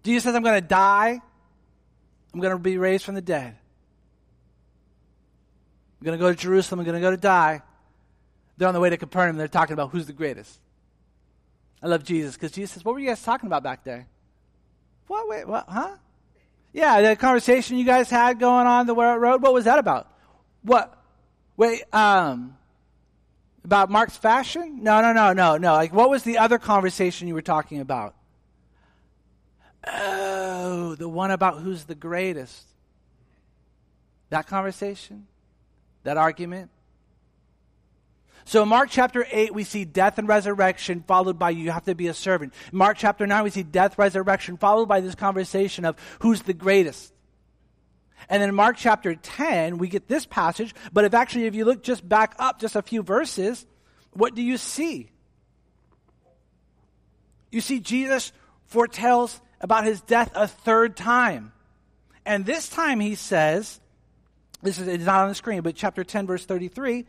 Jesus 0.04 0.24
says, 0.24 0.34
I'm 0.34 0.44
going 0.44 0.62
to 0.62 0.66
die, 0.66 1.20
I'm 2.34 2.40
going 2.40 2.54
to 2.54 2.58
be 2.58 2.78
raised 2.78 3.04
from 3.04 3.16
the 3.16 3.22
dead. 3.22 3.58
I'm 6.00 6.06
going 6.06 6.18
to 6.18 6.22
go 6.22 6.32
to 6.32 6.38
Jerusalem. 6.38 6.80
I'm 6.80 6.86
going 6.86 6.96
to 6.96 7.02
go 7.02 7.12
to 7.12 7.18
die. 7.18 7.62
They're 8.58 8.68
on 8.68 8.74
the 8.74 8.80
way 8.80 8.90
to 8.90 8.98
Capernaum. 8.98 9.38
They're 9.38 9.48
talking 9.48 9.74
about 9.74 9.92
who's 9.92 10.08
the 10.08 10.14
greatest. 10.14 10.60
I 11.82 11.88
love 11.88 12.04
Jesus 12.04 12.36
because 12.36 12.52
Jesus 12.52 12.72
says, 12.72 12.86
What 12.86 12.94
were 12.94 13.00
you 13.00 13.08
guys 13.08 13.22
talking 13.22 13.48
about 13.48 13.64
back 13.64 13.84
there? 13.84 14.08
What? 15.08 15.28
Wait, 15.28 15.48
what? 15.48 15.66
Huh? 15.68 15.96
Yeah, 16.74 17.02
the 17.02 17.16
conversation 17.16 17.78
you 17.78 17.86
guys 17.86 18.10
had 18.10 18.40
going 18.40 18.68
on 18.68 18.88
the 18.88 18.96
road. 18.96 19.42
What 19.42 19.54
was 19.54 19.66
that 19.66 19.80
about? 19.80 20.12
What? 20.62 20.98
Wait, 21.58 21.84
um, 21.94 22.58
about 23.64 23.90
Mark's 23.90 24.18
fashion? 24.18 24.84
No, 24.84 25.02
no, 25.02 25.14
no, 25.14 25.34
no, 25.34 25.58
no. 25.58 25.74
Like, 25.74 25.94
what 25.94 26.10
was 26.10 26.24
the 26.24 26.38
other 26.38 26.58
conversation 26.58 27.28
you 27.28 27.34
were 27.34 27.42
talking 27.42 27.80
about? 27.80 28.16
Oh, 29.88 30.96
the 30.96 31.08
one 31.08 31.32
about 31.32 31.60
who's 31.60 31.84
the 31.86 31.96
greatest. 31.96 32.68
That 34.30 34.48
conversation? 34.48 35.28
That 36.06 36.18
argument? 36.18 36.70
So 38.46 38.62
in 38.62 38.70
Mark 38.70 38.90
chapter 38.92 39.26
8, 39.30 39.56
we 39.56 39.64
see 39.64 39.86
death 39.86 40.20
and 40.20 40.28
resurrection, 40.28 41.04
followed 41.08 41.40
by 41.40 41.50
you 41.50 41.72
have 41.72 41.86
to 41.86 41.96
be 41.96 42.08
a 42.08 42.14
servant. 42.14 42.54
In 42.72 42.78
Mark 42.78 42.98
chapter 42.98 43.26
9, 43.26 43.44
we 43.44 43.50
see 43.50 43.64
death, 43.64 43.98
resurrection, 43.98 44.58
followed 44.58 44.88
by 44.88 45.00
this 45.00 45.16
conversation 45.16 45.84
of 45.84 45.98
who's 46.20 46.44
the 46.44 46.54
greatest. 46.54 47.12
And 48.30 48.40
then 48.40 48.50
in 48.50 48.56
Mark 48.56 48.78
chapter 48.78 49.16
10, 49.16 49.80
we 49.80 49.88
get 49.88 50.08
this 50.08 50.28
passage, 50.28 50.76
but 50.94 51.06
if 51.06 51.16
actually, 51.16 51.46
if 51.46 51.56
you 51.56 51.66
look 51.66 51.82
just 51.82 52.08
back 52.08 52.36
up 52.38 52.60
just 52.60 52.76
a 52.76 52.84
few 52.84 53.02
verses, 53.02 53.66
what 54.12 54.36
do 54.36 54.44
you 54.44 54.58
see? 54.58 55.10
You 57.52 57.62
see, 57.62 57.80
Jesus 57.80 58.32
foretells 58.68 59.42
about 59.60 59.86
his 59.86 60.02
death 60.02 60.32
a 60.36 60.48
third 60.48 60.96
time. 60.96 61.52
And 62.28 62.46
this 62.46 62.70
time 62.70 63.00
he 63.00 63.16
says, 63.16 63.80
this 64.62 64.80
is 64.80 64.88
it's 64.88 65.06
not 65.06 65.22
on 65.22 65.30
the 65.30 65.36
screen, 65.36 65.62
but 65.62 65.76
chapter 65.76 66.04
10, 66.04 66.28
verse 66.28 66.46
33. 66.46 67.06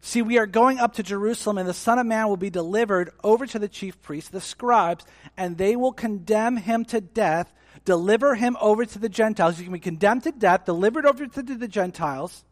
See, 0.00 0.22
we 0.22 0.38
are 0.38 0.46
going 0.46 0.78
up 0.78 0.94
to 0.94 1.02
Jerusalem, 1.02 1.58
and 1.58 1.68
the 1.68 1.74
Son 1.74 1.98
of 1.98 2.06
Man 2.06 2.28
will 2.28 2.36
be 2.36 2.50
delivered 2.50 3.10
over 3.24 3.46
to 3.46 3.58
the 3.58 3.68
chief 3.68 4.00
priests, 4.00 4.30
the 4.30 4.40
scribes, 4.40 5.04
and 5.36 5.58
they 5.58 5.74
will 5.74 5.92
condemn 5.92 6.56
him 6.56 6.84
to 6.86 7.00
death, 7.00 7.52
deliver 7.84 8.36
him 8.36 8.56
over 8.60 8.84
to 8.84 8.98
the 8.98 9.08
Gentiles. 9.08 9.58
He 9.58 9.64
can 9.64 9.72
be 9.72 9.80
condemned 9.80 10.22
to 10.22 10.32
death, 10.32 10.64
delivered 10.64 11.04
over 11.04 11.26
to 11.26 11.42
the 11.42 11.68
Gentiles. 11.68 12.44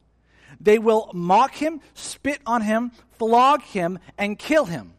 They 0.60 0.78
will 0.78 1.10
mock 1.14 1.54
him, 1.54 1.80
spit 1.94 2.40
on 2.46 2.62
him, 2.62 2.90
flog 3.12 3.62
him, 3.62 3.98
and 4.18 4.38
kill 4.38 4.64
him. 4.64 4.94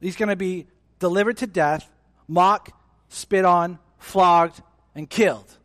He's 0.00 0.16
going 0.16 0.28
to 0.28 0.36
be 0.36 0.66
delivered 0.98 1.38
to 1.38 1.46
death, 1.46 1.90
mocked, 2.28 2.72
spit 3.08 3.44
on, 3.44 3.78
flogged, 3.98 4.62
and 4.94 5.08
killed. 5.10 5.56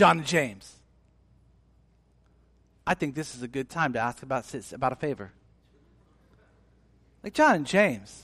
John 0.00 0.16
and 0.16 0.26
James. 0.26 0.76
I 2.86 2.94
think 2.94 3.14
this 3.14 3.34
is 3.34 3.42
a 3.42 3.46
good 3.46 3.68
time 3.68 3.92
to 3.92 3.98
ask 3.98 4.22
about, 4.22 4.46
about 4.72 4.92
a 4.92 4.96
favor. 4.96 5.30
Like 7.22 7.34
John 7.34 7.54
and 7.56 7.66
James, 7.66 8.22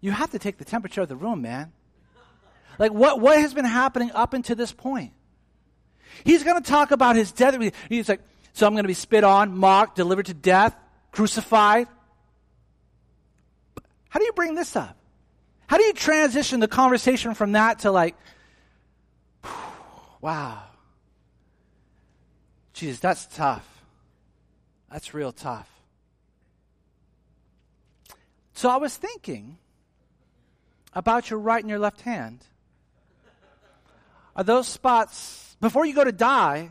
you 0.00 0.10
have 0.10 0.30
to 0.30 0.38
take 0.38 0.56
the 0.56 0.64
temperature 0.64 1.02
of 1.02 1.08
the 1.10 1.16
room, 1.16 1.42
man. 1.42 1.72
Like 2.78 2.94
what, 2.94 3.20
what 3.20 3.38
has 3.38 3.52
been 3.52 3.66
happening 3.66 4.10
up 4.12 4.32
until 4.32 4.56
this 4.56 4.72
point? 4.72 5.12
He's 6.24 6.42
going 6.44 6.62
to 6.62 6.66
talk 6.66 6.92
about 6.92 7.14
his 7.14 7.30
death. 7.30 7.54
He's 7.90 8.08
like, 8.08 8.22
so 8.54 8.66
I'm 8.66 8.72
going 8.72 8.84
to 8.84 8.88
be 8.88 8.94
spit 8.94 9.24
on, 9.24 9.54
mocked, 9.54 9.96
delivered 9.96 10.24
to 10.26 10.34
death, 10.34 10.74
crucified. 11.12 11.88
How 14.08 14.18
do 14.18 14.24
you 14.24 14.32
bring 14.32 14.54
this 14.54 14.76
up? 14.76 14.96
How 15.66 15.76
do 15.76 15.84
you 15.84 15.92
transition 15.92 16.60
the 16.60 16.68
conversation 16.68 17.34
from 17.34 17.52
that 17.52 17.80
to 17.80 17.90
like, 17.90 18.16
wow. 20.20 20.62
Jesus, 22.72 23.00
that's 23.00 23.26
tough. 23.26 23.66
That's 24.90 25.12
real 25.14 25.32
tough. 25.32 25.68
So 28.54 28.68
I 28.68 28.76
was 28.76 28.96
thinking 28.96 29.58
about 30.92 31.30
your 31.30 31.38
right 31.38 31.62
and 31.62 31.70
your 31.70 31.78
left 31.78 32.00
hand. 32.00 32.44
Are 34.34 34.44
those 34.44 34.68
spots, 34.68 35.56
before 35.60 35.84
you 35.84 35.94
go 35.94 36.04
to 36.04 36.12
die, 36.12 36.70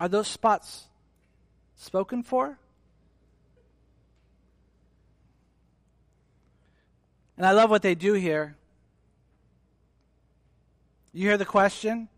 are 0.00 0.08
those 0.08 0.28
spots 0.28 0.84
spoken 1.76 2.22
for? 2.22 2.58
And 7.36 7.46
I 7.46 7.52
love 7.52 7.70
what 7.70 7.82
they 7.82 7.94
do 7.94 8.12
here. 8.12 8.56
You 11.12 11.26
hear 11.26 11.38
the 11.38 11.44
question? 11.44 12.08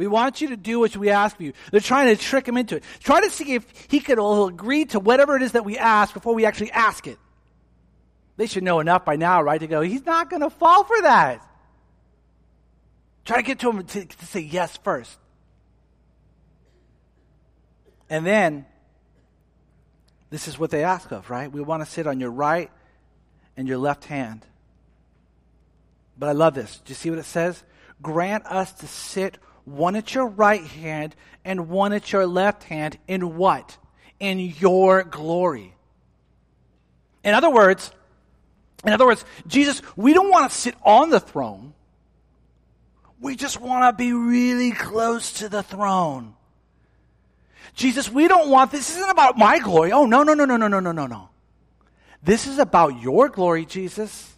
We 0.00 0.06
want 0.06 0.40
you 0.40 0.48
to 0.48 0.56
do 0.56 0.80
what 0.80 0.96
we 0.96 1.10
ask 1.10 1.36
of 1.36 1.42
you. 1.42 1.52
They're 1.70 1.78
trying 1.78 2.16
to 2.16 2.22
trick 2.22 2.48
him 2.48 2.56
into 2.56 2.76
it. 2.76 2.84
Try 3.00 3.20
to 3.20 3.28
see 3.28 3.52
if 3.52 3.66
he 3.90 4.00
could 4.00 4.18
agree 4.18 4.86
to 4.86 4.98
whatever 4.98 5.36
it 5.36 5.42
is 5.42 5.52
that 5.52 5.66
we 5.66 5.76
ask 5.76 6.14
before 6.14 6.34
we 6.34 6.46
actually 6.46 6.70
ask 6.70 7.06
it. 7.06 7.18
They 8.38 8.46
should 8.46 8.62
know 8.62 8.80
enough 8.80 9.04
by 9.04 9.16
now, 9.16 9.42
right, 9.42 9.58
to 9.60 9.66
go, 9.66 9.82
he's 9.82 10.06
not 10.06 10.30
going 10.30 10.40
to 10.40 10.48
fall 10.48 10.84
for 10.84 11.02
that. 11.02 11.46
Try 13.26 13.36
to 13.36 13.42
get 13.42 13.58
to 13.58 13.68
him 13.68 13.84
to, 13.84 14.06
to 14.06 14.24
say 14.24 14.40
yes 14.40 14.74
first. 14.78 15.18
And 18.08 18.24
then, 18.24 18.64
this 20.30 20.48
is 20.48 20.58
what 20.58 20.70
they 20.70 20.82
ask 20.82 21.10
of, 21.10 21.28
right? 21.28 21.52
We 21.52 21.60
want 21.60 21.84
to 21.84 21.90
sit 21.90 22.06
on 22.06 22.20
your 22.20 22.30
right 22.30 22.70
and 23.54 23.68
your 23.68 23.76
left 23.76 24.06
hand. 24.06 24.46
But 26.18 26.30
I 26.30 26.32
love 26.32 26.54
this. 26.54 26.78
Do 26.86 26.90
you 26.90 26.94
see 26.94 27.10
what 27.10 27.18
it 27.18 27.26
says? 27.26 27.62
Grant 28.00 28.46
us 28.46 28.72
to 28.72 28.86
sit 28.86 29.36
one 29.76 29.96
at 29.96 30.14
your 30.14 30.26
right 30.26 30.64
hand 30.64 31.14
and 31.44 31.68
one 31.68 31.92
at 31.92 32.12
your 32.12 32.26
left 32.26 32.64
hand 32.64 32.98
in 33.08 33.36
what? 33.36 33.78
In 34.18 34.38
your 34.38 35.02
glory. 35.04 35.74
In 37.24 37.34
other 37.34 37.50
words, 37.50 37.92
in 38.84 38.92
other 38.92 39.06
words, 39.06 39.24
Jesus, 39.46 39.82
we 39.96 40.14
don't 40.14 40.30
want 40.30 40.50
to 40.50 40.56
sit 40.56 40.74
on 40.82 41.10
the 41.10 41.20
throne. 41.20 41.74
We 43.20 43.36
just 43.36 43.60
want 43.60 43.84
to 43.84 43.96
be 43.96 44.12
really 44.12 44.72
close 44.72 45.32
to 45.34 45.48
the 45.48 45.62
throne. 45.62 46.34
Jesus, 47.74 48.10
we 48.10 48.28
don't 48.28 48.50
want 48.50 48.70
this 48.72 48.90
isn't 48.96 49.10
about 49.10 49.36
my 49.36 49.58
glory. 49.58 49.92
Oh, 49.92 50.06
no, 50.06 50.22
no, 50.22 50.34
no, 50.34 50.44
no, 50.44 50.56
no, 50.56 50.68
no, 50.68 50.80
no, 50.80 50.92
no, 50.92 51.06
no. 51.06 51.28
This 52.22 52.46
is 52.46 52.58
about 52.58 53.00
your 53.00 53.28
glory, 53.28 53.64
Jesus. 53.64 54.34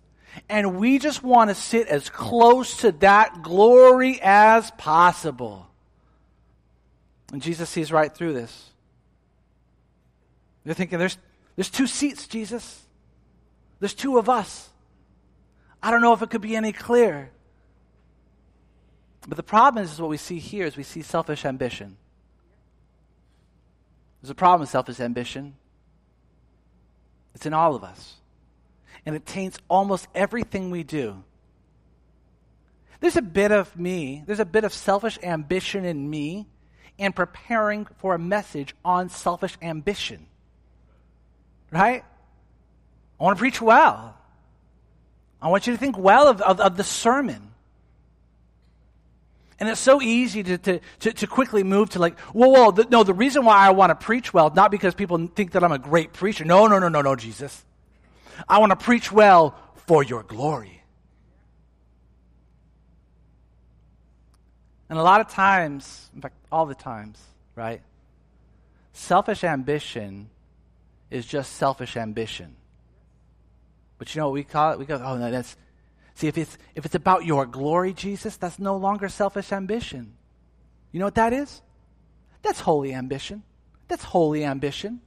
And 0.49 0.77
we 0.77 0.99
just 0.99 1.23
want 1.23 1.51
to 1.51 1.55
sit 1.55 1.89
as 1.89 2.09
close 2.09 2.79
to 2.79 2.93
that 2.93 3.43
glory 3.43 4.19
as 4.23 4.71
possible. 4.73 5.69
And 7.33 7.43
Jesus 7.43 7.69
sees 7.69 7.93
right 7.93 8.15
through 8.15 8.35
this. 8.35 8.71
They're 10.65 10.75
thinking, 10.75 10.99
there's, 10.99 11.19
there's 11.57 11.71
two 11.71 11.87
seats, 11.87 12.27
Jesus. 12.27 12.83
There's 13.81 13.95
two 13.95 14.19
of 14.19 14.29
us. 14.29 14.71
I 15.83 15.91
don't 15.91 16.03
know 16.03 16.12
if 16.12 16.23
it 16.23 16.31
could 16.31 16.41
be 16.41 16.55
any 16.55 16.73
clearer. 16.73 17.31
But 19.27 19.37
the 19.37 19.43
problem 19.43 19.83
is, 19.83 19.93
is 19.93 20.01
what 20.01 20.11
we 20.11 20.17
see 20.17 20.39
here 20.39 20.67
is 20.67 20.77
we 20.77 20.83
see 20.83 21.03
selfish 21.03 21.45
ambition. 21.45 21.97
There's 24.21 24.31
a 24.31 24.35
problem 24.35 24.61
with 24.61 24.71
selfish 24.71 25.01
ambition. 25.01 25.55
It's 27.35 27.47
in 27.47 27.53
all 27.53 27.75
of 27.75 27.83
us. 27.83 28.15
And 29.04 29.16
it 29.16 29.26
taints 29.26 29.59
almost 29.68 30.06
everything 30.14 30.71
we 30.71 30.82
do. 30.82 31.23
There's 33.00 33.16
a 33.16 33.23
bit 33.23 33.50
of 33.50 33.76
me, 33.76 34.23
there's 34.26 34.40
a 34.40 34.44
bit 34.44 34.62
of 34.62 34.73
selfish 34.73 35.18
ambition 35.23 35.85
in 35.85 36.09
me 36.09 36.47
in 36.99 37.12
preparing 37.12 37.87
for 37.99 38.14
a 38.14 38.18
message 38.18 38.76
on 38.85 39.09
selfish 39.09 39.59
ambition. 39.61 40.26
Right? 41.73 42.04
I 43.18 43.25
want 43.25 43.37
to 43.37 43.40
preach 43.40 43.61
well. 43.61 44.16
I 45.40 45.49
want 45.49 45.66
you 45.66 45.73
to 45.73 45.78
think 45.78 45.99
well 45.99 46.28
of, 46.28 46.40
of, 46.40 46.61
of 46.61 46.76
the 46.76 46.85
sermon. 46.85 47.50
And 49.59 49.68
it's 49.68 49.80
so 49.80 50.00
easy 50.00 50.42
to, 50.44 50.59
to, 50.59 50.80
to, 51.00 51.12
to, 51.12 51.26
quickly 51.26 51.62
move 51.62 51.90
to 51.90 51.99
like, 51.99 52.18
whoa, 52.30 52.49
whoa, 52.49 52.71
the, 52.71 52.85
no, 52.85 53.04
the 53.04 53.14
reason 53.14 53.44
why 53.44 53.56
I 53.56 53.71
want 53.71 53.90
to 53.90 53.94
preach 53.94 54.32
well, 54.35 54.50
not 54.50 54.71
because 54.71 54.94
people 54.94 55.25
think 55.35 55.52
that 55.52 55.62
I'm 55.62 55.73
a 55.73 55.78
great 55.78 56.12
preacher. 56.12 56.44
No, 56.44 56.66
no, 56.66 56.78
no, 56.78 56.88
no, 56.88 57.00
no, 57.00 57.16
Jesus. 57.16 57.64
I 58.49 58.59
want 58.59 58.71
to 58.71 58.77
preach 58.77 59.11
well 59.12 59.55
for 59.87 60.03
your 60.03 60.23
glory. 60.23 60.83
And 64.89 64.99
a 64.99 65.03
lot 65.03 65.21
of 65.21 65.29
times, 65.29 66.11
in 66.15 66.21
fact, 66.21 66.35
all 66.53 66.67
the 66.67 66.75
times, 66.75 67.19
right? 67.55 67.81
Selfish 68.93 69.43
ambition 69.43 70.29
is 71.11 71.25
just 71.25 71.53
selfish 71.55 71.97
ambition. 71.97 72.57
But 73.99 74.15
you 74.15 74.21
know 74.21 74.27
what 74.27 74.35
we 74.35 74.45
call 74.45 74.73
it? 74.73 74.79
We 74.79 74.85
go, 74.85 74.97
oh, 75.03 75.17
no, 75.17 75.31
that's, 75.31 75.57
see, 76.15 76.29
if 76.29 76.37
it's, 76.37 76.59
if 76.75 76.85
it's 76.85 76.95
about 76.95 77.25
your 77.25 77.47
glory, 77.47 77.95
Jesus, 77.95 78.37
that's 78.37 78.59
no 78.59 78.77
longer 78.77 79.09
selfish 79.09 79.53
ambition. 79.53 80.15
You 80.91 80.99
know 80.99 81.07
what 81.07 81.15
that 81.15 81.33
is? 81.33 81.62
That's 82.43 82.61
holy 82.61 82.93
ambition. 82.93 83.45
That's 83.89 84.05
holy 84.05 84.45
ambition. 84.45 85.01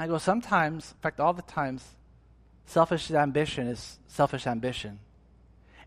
I 0.00 0.06
go, 0.06 0.16
sometimes, 0.16 0.92
in 0.92 1.02
fact, 1.02 1.20
all 1.20 1.34
the 1.34 1.42
times, 1.42 1.84
selfish 2.64 3.10
ambition 3.10 3.66
is 3.66 3.98
selfish 4.08 4.46
ambition. 4.46 4.98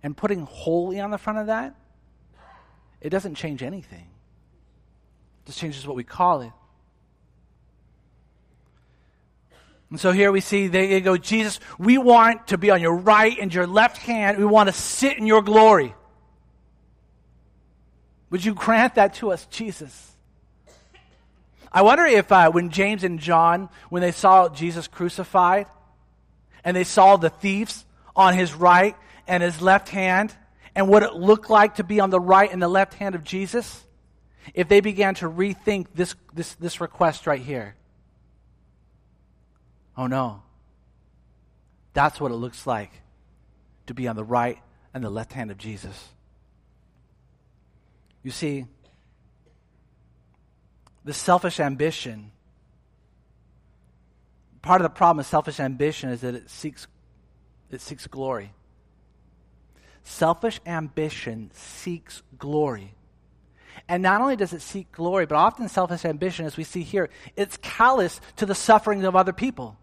And 0.03 0.15
putting 0.15 0.41
holy 0.41 0.99
on 0.99 1.09
the 1.09 1.17
front 1.17 1.39
of 1.39 1.47
that, 1.47 1.73
it 3.01 3.09
doesn't 3.09 3.33
change 3.33 3.63
anything. 3.63 4.05
It 5.41 5.47
just 5.47 5.57
changes 5.57 5.87
what 5.87 5.95
we 5.95 6.03
call 6.03 6.41
it. 6.41 6.51
And 9.89 9.99
so 9.99 10.11
here 10.11 10.31
we 10.31 10.41
see 10.41 10.67
they 10.67 11.01
go, 11.01 11.17
Jesus, 11.17 11.59
we 11.79 11.97
want 11.97 12.49
to 12.49 12.57
be 12.59 12.69
on 12.69 12.81
your 12.81 12.95
right 12.95 13.35
and 13.41 13.51
your 13.51 13.65
left 13.65 13.97
hand. 13.97 14.37
We 14.37 14.45
want 14.45 14.69
to 14.69 14.73
sit 14.73 15.17
in 15.17 15.25
your 15.25 15.41
glory. 15.41 15.95
Would 18.29 18.45
you 18.45 18.53
grant 18.53 18.93
that 18.93 19.15
to 19.15 19.31
us, 19.31 19.47
Jesus? 19.47 20.12
I 21.73 21.81
wonder 21.81 22.05
if 22.05 22.31
uh, 22.31 22.51
when 22.51 22.69
James 22.69 23.03
and 23.03 23.19
John, 23.19 23.69
when 23.89 24.01
they 24.01 24.11
saw 24.11 24.47
Jesus 24.49 24.87
crucified, 24.87 25.65
and 26.63 26.77
they 26.77 26.83
saw 26.83 27.17
the 27.17 27.29
thieves 27.29 27.85
on 28.15 28.35
his 28.35 28.53
right 28.53 28.95
and 29.27 29.41
his 29.41 29.61
left 29.61 29.89
hand, 29.89 30.33
and 30.75 30.87
what 30.87 31.03
it 31.03 31.13
looked 31.13 31.49
like 31.49 31.75
to 31.75 31.83
be 31.83 31.99
on 31.99 32.09
the 32.09 32.19
right 32.19 32.51
and 32.51 32.61
the 32.61 32.67
left 32.67 32.93
hand 32.93 33.15
of 33.15 33.23
Jesus, 33.23 33.83
if 34.53 34.67
they 34.67 34.81
began 34.81 35.15
to 35.15 35.29
rethink 35.29 35.87
this, 35.95 36.15
this, 36.33 36.53
this 36.55 36.79
request 36.79 37.25
right 37.25 37.41
here. 37.41 37.75
Oh 39.97 40.07
no. 40.07 40.43
That's 41.93 42.19
what 42.19 42.31
it 42.31 42.35
looks 42.35 42.65
like 42.65 42.91
to 43.87 43.93
be 43.93 44.07
on 44.07 44.15
the 44.15 44.23
right 44.23 44.59
and 44.93 45.03
the 45.03 45.09
left 45.09 45.33
hand 45.33 45.51
of 45.51 45.57
Jesus. 45.57 46.09
You 48.23 48.31
see, 48.31 48.65
the 51.03 51.13
selfish 51.13 51.59
ambition. 51.59 52.31
Part 54.61 54.81
of 54.81 54.83
the 54.83 54.89
problem 54.89 55.17
with 55.17 55.27
selfish 55.27 55.59
ambition 55.59 56.09
is 56.09 56.21
that 56.21 56.35
it 56.35 56.49
seeks, 56.49 56.87
it 57.71 57.81
seeks 57.81 58.07
glory. 58.07 58.53
Selfish 60.03 60.59
ambition 60.65 61.51
seeks 61.53 62.21
glory. 62.37 62.93
And 63.89 64.01
not 64.01 64.21
only 64.21 64.35
does 64.35 64.53
it 64.53 64.61
seek 64.61 64.91
glory, 64.91 65.25
but 65.25 65.35
often 65.35 65.67
selfish 65.67 66.05
ambition, 66.05 66.45
as 66.45 66.55
we 66.55 66.63
see 66.63 66.83
here, 66.83 67.09
it's 67.35 67.57
callous 67.57 68.21
to 68.37 68.45
the 68.45 68.55
sufferings 68.55 69.03
of 69.03 69.15
other 69.15 69.33
people. 69.33 69.77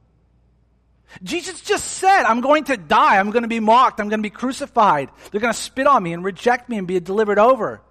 Jesus 1.22 1.60
just 1.60 1.84
said, 1.84 2.22
I'm 2.22 2.40
going 2.40 2.64
to 2.64 2.76
die. 2.76 3.18
I'm 3.18 3.30
going 3.30 3.42
to 3.42 3.48
be 3.48 3.60
mocked. 3.60 4.00
I'm 4.00 4.08
going 4.08 4.20
to 4.20 4.22
be 4.22 4.30
crucified. 4.30 5.10
They're 5.30 5.40
going 5.40 5.52
to 5.52 5.58
spit 5.58 5.86
on 5.86 6.02
me 6.02 6.12
and 6.12 6.24
reject 6.24 6.68
me 6.68 6.78
and 6.78 6.86
be 6.86 7.00
delivered 7.00 7.38
over. 7.38 7.82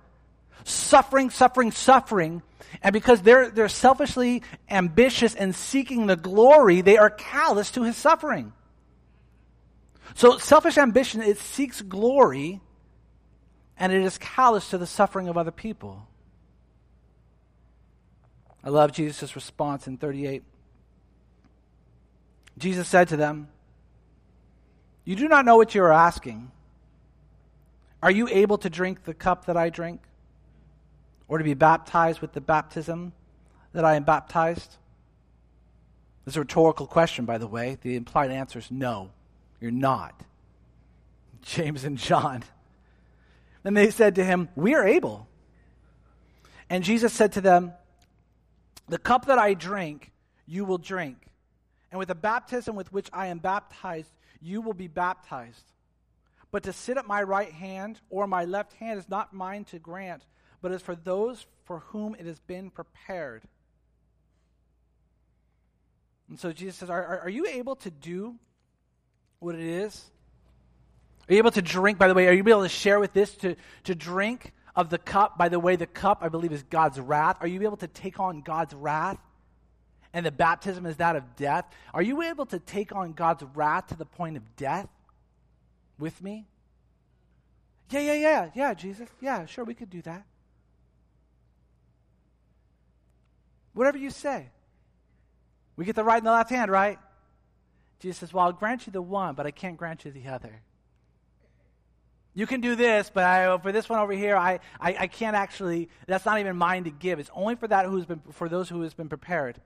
Suffering, 0.64 1.30
suffering, 1.30 1.72
suffering 1.72 2.42
and 2.82 2.94
because 2.94 3.22
they're, 3.22 3.50
they're 3.50 3.70
selfishly 3.70 4.44
ambitious 4.70 5.36
and 5.36 5.56
seeking 5.56 6.08
the 6.08 6.16
glory, 6.16 6.82
they 6.82 6.98
are 6.98 7.10
callous 7.10 7.72
to 7.72 7.84
his 7.84 7.98
suffering. 7.98 8.54
So 10.16 10.38
selfish 10.38 10.78
ambition, 10.78 11.22
it 11.22 11.38
seeks 11.38 11.82
glory 11.82 12.62
and 13.78 13.94
it 13.94 14.04
is 14.04 14.18
callous 14.18 14.70
to 14.72 14.78
the 14.78 14.88
suffering 14.88 15.28
of 15.28 15.38
other 15.38 15.52
people. 15.52 16.08
I 18.64 18.70
love 18.70 18.92
Jesus' 18.92 19.36
response 19.36 19.88
in 19.88 19.98
38. 19.98 20.44
Jesus 22.58 22.88
said 22.88 23.08
to 23.10 23.18
them, 23.18 23.48
You 25.06 25.16
do 25.16 25.28
not 25.28 25.46
know 25.46 25.56
what 25.56 25.74
you 25.74 25.82
are 25.82 25.94
asking. 25.94 26.52
Are 28.04 28.12
you 28.12 28.28
able 28.30 28.58
to 28.60 28.70
drink 28.70 29.04
the 29.06 29.14
cup 29.14 29.46
that 29.46 29.56
I 29.56 29.70
drink? 29.70 30.02
Or 31.30 31.38
to 31.38 31.44
be 31.44 31.54
baptized 31.54 32.20
with 32.20 32.34
the 32.34 32.42
baptism 32.42 33.14
that 33.72 33.86
I 33.86 33.96
am 33.96 34.04
baptized? 34.04 34.76
Is 36.26 36.36
a 36.36 36.42
rhetorical 36.42 36.86
question, 36.86 37.26
by 37.26 37.38
the 37.38 37.48
way. 37.48 37.78
The 37.82 37.96
implied 37.96 38.30
answer 38.30 38.60
is 38.60 38.70
no, 38.70 39.12
you're 39.62 39.72
not. 39.72 40.22
James 41.42 41.86
and 41.86 41.98
John. 41.98 42.44
Then 43.64 43.74
they 43.74 43.90
said 43.90 44.16
to 44.16 44.24
him, 44.24 44.50
We 44.56 44.76
are 44.76 44.86
able. 44.86 45.28
And 46.70 46.84
Jesus 46.84 47.14
said 47.14 47.32
to 47.34 47.42
them, 47.42 47.74
The 48.88 48.98
cup 48.98 49.26
that 49.26 49.40
I 49.40 49.54
drink, 49.54 50.12
you 50.46 50.66
will 50.66 50.78
drink. 50.78 51.18
And 51.92 51.98
with 51.98 52.10
the 52.10 52.16
baptism 52.16 52.76
with 52.76 52.94
which 52.94 53.10
I 53.12 53.28
am 53.28 53.40
baptized, 53.40 54.12
you 54.42 54.62
will 54.62 54.74
be 54.74 54.88
baptized. 54.88 55.64
But 56.52 56.64
to 56.64 56.74
sit 56.74 56.98
at 56.98 57.08
my 57.08 57.24
right 57.24 57.52
hand 57.52 58.00
or 58.10 58.28
my 58.28 58.46
left 58.46 58.74
hand 58.74 59.00
is 59.00 59.10
not 59.10 59.34
mine 59.34 59.66
to 59.66 59.80
grant, 59.80 60.24
but 60.62 60.72
is 60.72 60.82
for 60.82 60.96
those 60.96 61.46
for 61.66 61.80
whom 61.80 62.16
it 62.16 62.26
has 62.26 62.40
been 62.40 62.70
prepared. 62.70 63.44
And 66.30 66.40
so 66.40 66.52
Jesus 66.52 66.76
says, 66.78 66.90
Are, 66.90 67.04
are, 67.04 67.20
are 67.22 67.30
you 67.30 67.48
able 67.48 67.76
to 67.78 67.92
do 67.92 68.36
what 69.40 69.56
it 69.56 69.62
is? 69.62 70.06
Are 71.28 71.34
you 71.34 71.38
able 71.40 71.52
to 71.52 71.62
drink, 71.62 71.98
by 71.98 72.08
the 72.08 72.14
way, 72.14 72.28
are 72.28 72.34
you 72.34 72.48
able 72.48 72.64
to 72.64 72.70
share 72.70 73.00
with 73.00 73.14
this, 73.14 73.34
to, 73.38 73.56
to 73.84 73.96
drink 73.96 74.52
of 74.76 74.90
the 74.90 74.98
cup? 74.98 75.38
By 75.38 75.50
the 75.50 75.60
way, 75.60 75.76
the 75.76 75.86
cup, 75.86 76.20
I 76.22 76.30
believe, 76.30 76.52
is 76.52 76.64
God's 76.64 77.00
wrath. 77.00 77.38
Are 77.42 77.48
you 77.48 77.62
able 77.64 77.78
to 77.78 77.88
take 77.88 78.20
on 78.20 78.42
God's 78.42 78.74
wrath? 78.74 79.20
And 80.12 80.26
the 80.26 80.32
baptism 80.32 80.88
is 80.88 80.98
that 80.98 81.16
of 81.16 81.36
death. 81.36 81.66
Are 81.94 82.02
you 82.02 82.24
able 82.24 82.48
to 82.48 82.58
take 82.58 82.96
on 82.96 83.14
God's 83.14 83.44
wrath 83.54 83.88
to 83.88 83.96
the 83.96 84.06
point 84.06 84.38
of 84.38 84.56
death 84.56 84.90
with 86.00 86.20
me? 86.24 86.48
Yeah, 87.92 88.02
yeah, 88.02 88.14
yeah, 88.14 88.50
yeah, 88.56 88.74
Jesus. 88.74 89.08
Yeah, 89.22 89.46
sure, 89.46 89.64
we 89.64 89.76
could 89.76 89.92
do 89.92 90.02
that. 90.04 90.26
Whatever 93.74 93.98
you 93.98 94.10
say. 94.10 94.50
We 95.76 95.86
get 95.86 95.96
the 95.96 96.04
right 96.04 96.18
and 96.18 96.28
the 96.28 96.32
left 96.32 96.50
hand, 96.50 96.72
right? 96.72 97.00
Jesus 98.00 98.18
says, 98.20 98.34
Well, 98.34 98.46
I'll 98.46 98.54
grant 98.54 98.86
you 98.88 98.92
the 98.92 99.02
one, 99.02 99.36
but 99.36 99.46
I 99.46 99.52
can't 99.52 99.78
grant 99.78 100.06
you 100.06 100.12
the 100.12 100.28
other. 100.28 100.62
You 102.34 102.48
can 102.48 102.62
do 102.62 102.76
this, 102.76 103.12
but 103.14 103.24
I, 103.24 103.58
for 103.58 103.72
this 103.72 103.90
one 103.90 104.00
over 104.00 104.14
here, 104.14 104.36
I, 104.36 104.60
I, 104.80 104.96
I 105.00 105.08
can't 105.08 105.36
actually, 105.36 105.90
that's 106.08 106.26
not 106.26 106.40
even 106.40 106.56
mine 106.56 106.86
to 106.86 106.92
give. 106.92 107.20
It's 107.20 107.32
only 107.34 107.56
for 107.56 107.68
that 107.68 107.86
who's 107.86 108.06
been, 108.06 108.22
for 108.32 108.48
those 108.48 108.70
who 108.70 108.82
has 108.82 108.94
been 108.94 109.10
prepared. 109.10 109.60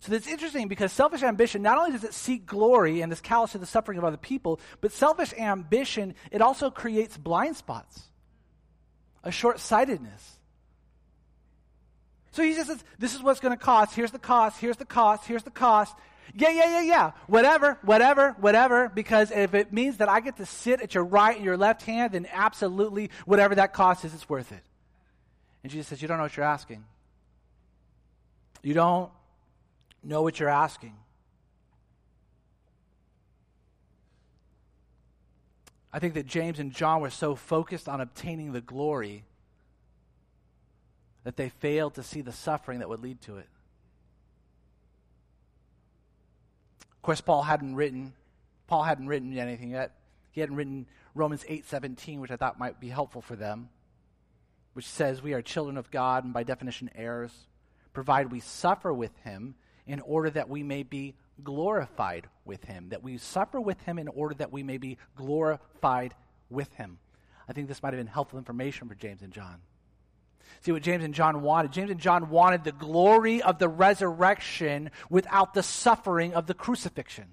So 0.00 0.12
that's 0.12 0.26
interesting 0.26 0.68
because 0.68 0.92
selfish 0.92 1.22
ambition, 1.22 1.62
not 1.62 1.78
only 1.78 1.92
does 1.92 2.04
it 2.04 2.14
seek 2.14 2.46
glory 2.46 3.02
and 3.02 3.12
is 3.12 3.20
callous 3.20 3.52
to 3.52 3.58
the 3.58 3.66
suffering 3.66 3.98
of 3.98 4.04
other 4.04 4.16
people, 4.16 4.58
but 4.80 4.92
selfish 4.92 5.34
ambition, 5.34 6.14
it 6.30 6.40
also 6.40 6.70
creates 6.70 7.16
blind 7.18 7.56
spots, 7.56 8.02
a 9.22 9.30
short 9.30 9.60
sightedness. 9.60 10.39
So 12.32 12.42
he 12.42 12.54
just 12.54 12.68
says, 12.68 12.84
this 12.98 13.14
is 13.14 13.22
what's 13.22 13.40
going 13.40 13.56
to 13.56 13.62
cost. 13.62 13.94
Here's 13.94 14.12
the 14.12 14.18
cost. 14.18 14.60
Here's 14.60 14.76
the 14.76 14.84
cost. 14.84 15.26
Here's 15.26 15.42
the 15.42 15.50
cost. 15.50 15.96
Yeah, 16.34 16.50
yeah, 16.50 16.80
yeah, 16.80 16.82
yeah. 16.82 17.10
Whatever, 17.26 17.78
whatever, 17.82 18.36
whatever. 18.38 18.88
Because 18.88 19.30
if 19.32 19.54
it 19.54 19.72
means 19.72 19.96
that 19.96 20.08
I 20.08 20.20
get 20.20 20.36
to 20.36 20.46
sit 20.46 20.80
at 20.80 20.94
your 20.94 21.04
right 21.04 21.34
and 21.34 21.44
your 21.44 21.56
left 21.56 21.82
hand, 21.82 22.12
then 22.12 22.28
absolutely, 22.32 23.10
whatever 23.26 23.56
that 23.56 23.72
cost 23.72 24.04
is, 24.04 24.14
it's 24.14 24.28
worth 24.28 24.52
it. 24.52 24.62
And 25.62 25.72
Jesus 25.72 25.88
says, 25.88 26.00
You 26.00 26.08
don't 26.08 26.18
know 26.18 26.24
what 26.24 26.36
you're 26.36 26.46
asking. 26.46 26.84
You 28.62 28.74
don't 28.74 29.10
know 30.04 30.22
what 30.22 30.38
you're 30.38 30.48
asking. 30.48 30.94
I 35.92 35.98
think 35.98 36.14
that 36.14 36.26
James 36.26 36.60
and 36.60 36.72
John 36.72 37.00
were 37.00 37.10
so 37.10 37.34
focused 37.34 37.88
on 37.88 38.00
obtaining 38.00 38.52
the 38.52 38.60
glory 38.60 39.24
that 41.24 41.36
they 41.36 41.48
failed 41.48 41.94
to 41.94 42.02
see 42.02 42.22
the 42.22 42.32
suffering 42.32 42.78
that 42.78 42.88
would 42.88 43.02
lead 43.02 43.20
to 43.22 43.36
it. 43.36 43.48
Of 46.92 47.02
course, 47.02 47.20
Paul 47.20 47.42
hadn't 47.42 47.74
written 47.74 48.12
Paul 48.66 48.84
hadn't 48.84 49.08
written 49.08 49.36
anything 49.36 49.70
yet. 49.70 49.96
He 50.30 50.40
hadn't 50.40 50.54
written 50.54 50.86
Romans 51.14 51.44
8:17, 51.48 52.20
which 52.20 52.30
I 52.30 52.36
thought 52.36 52.58
might 52.58 52.78
be 52.78 52.88
helpful 52.88 53.20
for 53.20 53.34
them, 53.34 53.68
which 54.74 54.86
says 54.86 55.20
we 55.20 55.32
are 55.32 55.42
children 55.42 55.76
of 55.76 55.90
God 55.90 56.22
and 56.22 56.32
by 56.32 56.44
definition 56.44 56.88
heirs, 56.94 57.48
provided 57.92 58.30
we 58.30 58.38
suffer 58.38 58.92
with 58.92 59.16
him 59.18 59.56
in 59.86 59.98
order 60.00 60.30
that 60.30 60.48
we 60.48 60.62
may 60.62 60.84
be 60.84 61.16
glorified 61.42 62.28
with 62.44 62.64
him, 62.64 62.90
that 62.90 63.02
we 63.02 63.18
suffer 63.18 63.60
with 63.60 63.80
him 63.80 63.98
in 63.98 64.06
order 64.06 64.36
that 64.36 64.52
we 64.52 64.62
may 64.62 64.78
be 64.78 64.98
glorified 65.16 66.14
with 66.48 66.72
him. 66.74 67.00
I 67.48 67.52
think 67.52 67.66
this 67.66 67.82
might 67.82 67.92
have 67.92 67.98
been 67.98 68.06
helpful 68.06 68.38
information 68.38 68.88
for 68.88 68.94
James 68.94 69.22
and 69.22 69.32
John. 69.32 69.62
See 70.62 70.72
what 70.72 70.82
James 70.82 71.04
and 71.04 71.14
John 71.14 71.42
wanted? 71.42 71.72
James 71.72 71.90
and 71.90 72.00
John 72.00 72.28
wanted 72.28 72.64
the 72.64 72.72
glory 72.72 73.42
of 73.42 73.58
the 73.58 73.68
resurrection 73.68 74.90
without 75.08 75.54
the 75.54 75.62
suffering 75.62 76.34
of 76.34 76.46
the 76.46 76.54
crucifixion. 76.54 77.26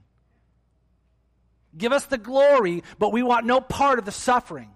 Give 1.77 1.91
us 1.91 2.05
the 2.05 2.17
glory, 2.17 2.83
but 2.97 3.11
we 3.11 3.23
want 3.23 3.45
no 3.45 3.59
part 3.59 3.99
of 3.99 4.05
the 4.05 4.11
suffering. 4.11 4.69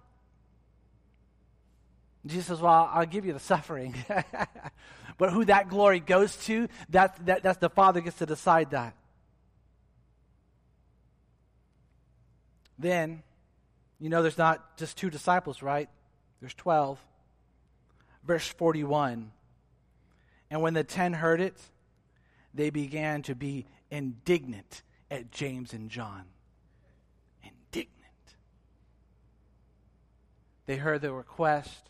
Jesus 2.26 2.48
says, 2.48 2.62
Well, 2.62 2.90
I'll 2.92 3.06
give 3.06 3.26
you 3.26 3.34
the 3.34 3.40
suffering. 3.40 3.96
but 5.18 5.32
who 5.32 5.46
that 5.46 5.70
glory 5.70 6.00
goes 6.00 6.36
to, 6.46 6.68
that, 6.90 7.26
that, 7.26 7.44
that's 7.44 7.58
the 7.60 7.70
Father 7.70 8.02
gets 8.02 8.18
to 8.18 8.26
decide 8.26 8.72
that. 8.72 8.96
Then, 12.78 13.24
you 14.00 14.10
know, 14.10 14.22
there's 14.22 14.38
not 14.38 14.78
just 14.78 14.98
two 14.98 15.10
disciples, 15.10 15.62
right? 15.62 15.90
There's 16.42 16.54
12. 16.56 17.00
Verse 18.24 18.48
41. 18.48 19.32
And 20.50 20.62
when 20.62 20.74
the 20.74 20.84
ten 20.84 21.14
heard 21.14 21.42
it, 21.42 21.56
they 22.54 22.70
began 22.70 23.22
to 23.24 23.36
be 23.36 23.66
indignant 23.90 24.84
at 25.10 25.32
James 25.32 25.74
and 25.74 25.90
John. 25.90 26.24
Indignant. 27.44 27.92
They 30.66 30.76
heard 30.76 31.02
the 31.02 31.14
request. 31.14 31.90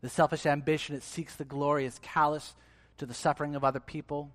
The 0.00 0.08
selfish 0.08 0.46
ambition 0.46 0.94
that 0.94 1.02
seeks 1.02 1.36
the 1.36 1.44
glory 1.44 1.84
is 1.86 1.98
callous 2.00 2.54
to 2.98 3.06
the 3.06 3.14
suffering 3.14 3.54
of 3.54 3.64
other 3.64 3.80
people. 3.80 4.30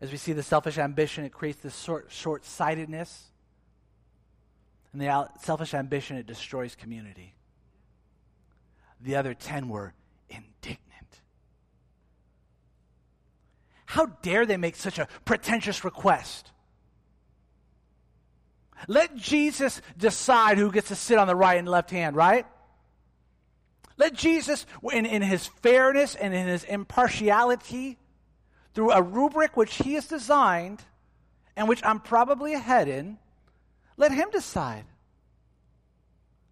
As 0.00 0.10
we 0.10 0.18
see 0.18 0.32
the 0.32 0.42
selfish 0.42 0.78
ambition, 0.78 1.24
it 1.24 1.32
creates 1.32 1.60
this 1.60 1.88
short 2.08 2.44
sightedness. 2.44 3.30
And 4.92 5.00
the 5.00 5.28
selfish 5.40 5.74
ambition, 5.74 6.16
it 6.16 6.26
destroys 6.26 6.74
community. 6.74 7.34
The 9.02 9.16
other 9.16 9.34
10 9.34 9.68
were 9.68 9.94
indignant. 10.28 10.80
How 13.86 14.06
dare 14.06 14.46
they 14.46 14.56
make 14.56 14.76
such 14.76 14.98
a 14.98 15.08
pretentious 15.24 15.84
request? 15.84 16.50
Let 18.88 19.16
Jesus 19.16 19.80
decide 19.96 20.58
who 20.58 20.72
gets 20.72 20.88
to 20.88 20.94
sit 20.94 21.18
on 21.18 21.26
the 21.26 21.36
right 21.36 21.58
and 21.58 21.68
left 21.68 21.90
hand, 21.90 22.16
right? 22.16 22.46
Let 23.96 24.14
Jesus, 24.14 24.66
in, 24.92 25.06
in 25.06 25.22
his 25.22 25.46
fairness 25.46 26.14
and 26.14 26.34
in 26.34 26.46
his 26.46 26.64
impartiality, 26.64 27.98
through 28.74 28.92
a 28.92 29.02
rubric 29.02 29.56
which 29.56 29.74
he 29.76 29.94
has 29.94 30.06
designed 30.06 30.82
and 31.56 31.68
which 31.68 31.84
I'm 31.84 32.00
probably 32.00 32.54
ahead 32.54 32.88
in, 32.88 33.18
let 33.96 34.12
him 34.12 34.30
decide. 34.30 34.84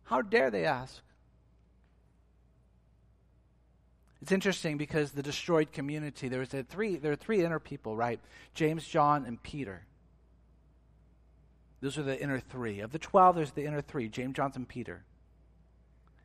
How 0.04 0.22
dare 0.22 0.50
they 0.50 0.66
ask? 0.66 1.00
It's 4.22 4.32
interesting 4.32 4.76
because 4.76 5.12
the 5.12 5.22
destroyed 5.22 5.72
community, 5.72 6.28
there 6.28 6.40
was 6.40 6.52
a 6.52 6.62
three, 6.62 6.96
there 6.96 7.12
are 7.12 7.16
three 7.16 7.42
inner 7.42 7.58
people, 7.58 7.96
right? 7.96 8.20
James, 8.54 8.86
John, 8.86 9.24
and 9.24 9.42
Peter. 9.42 9.82
Those 11.80 11.96
are 11.96 12.02
the 12.02 12.20
inner 12.20 12.38
three. 12.38 12.80
Of 12.80 12.92
the 12.92 12.98
twelve, 12.98 13.36
there's 13.36 13.52
the 13.52 13.64
inner 13.64 13.80
three, 13.80 14.08
James, 14.08 14.36
John, 14.36 14.52
and 14.54 14.68
Peter. 14.68 15.02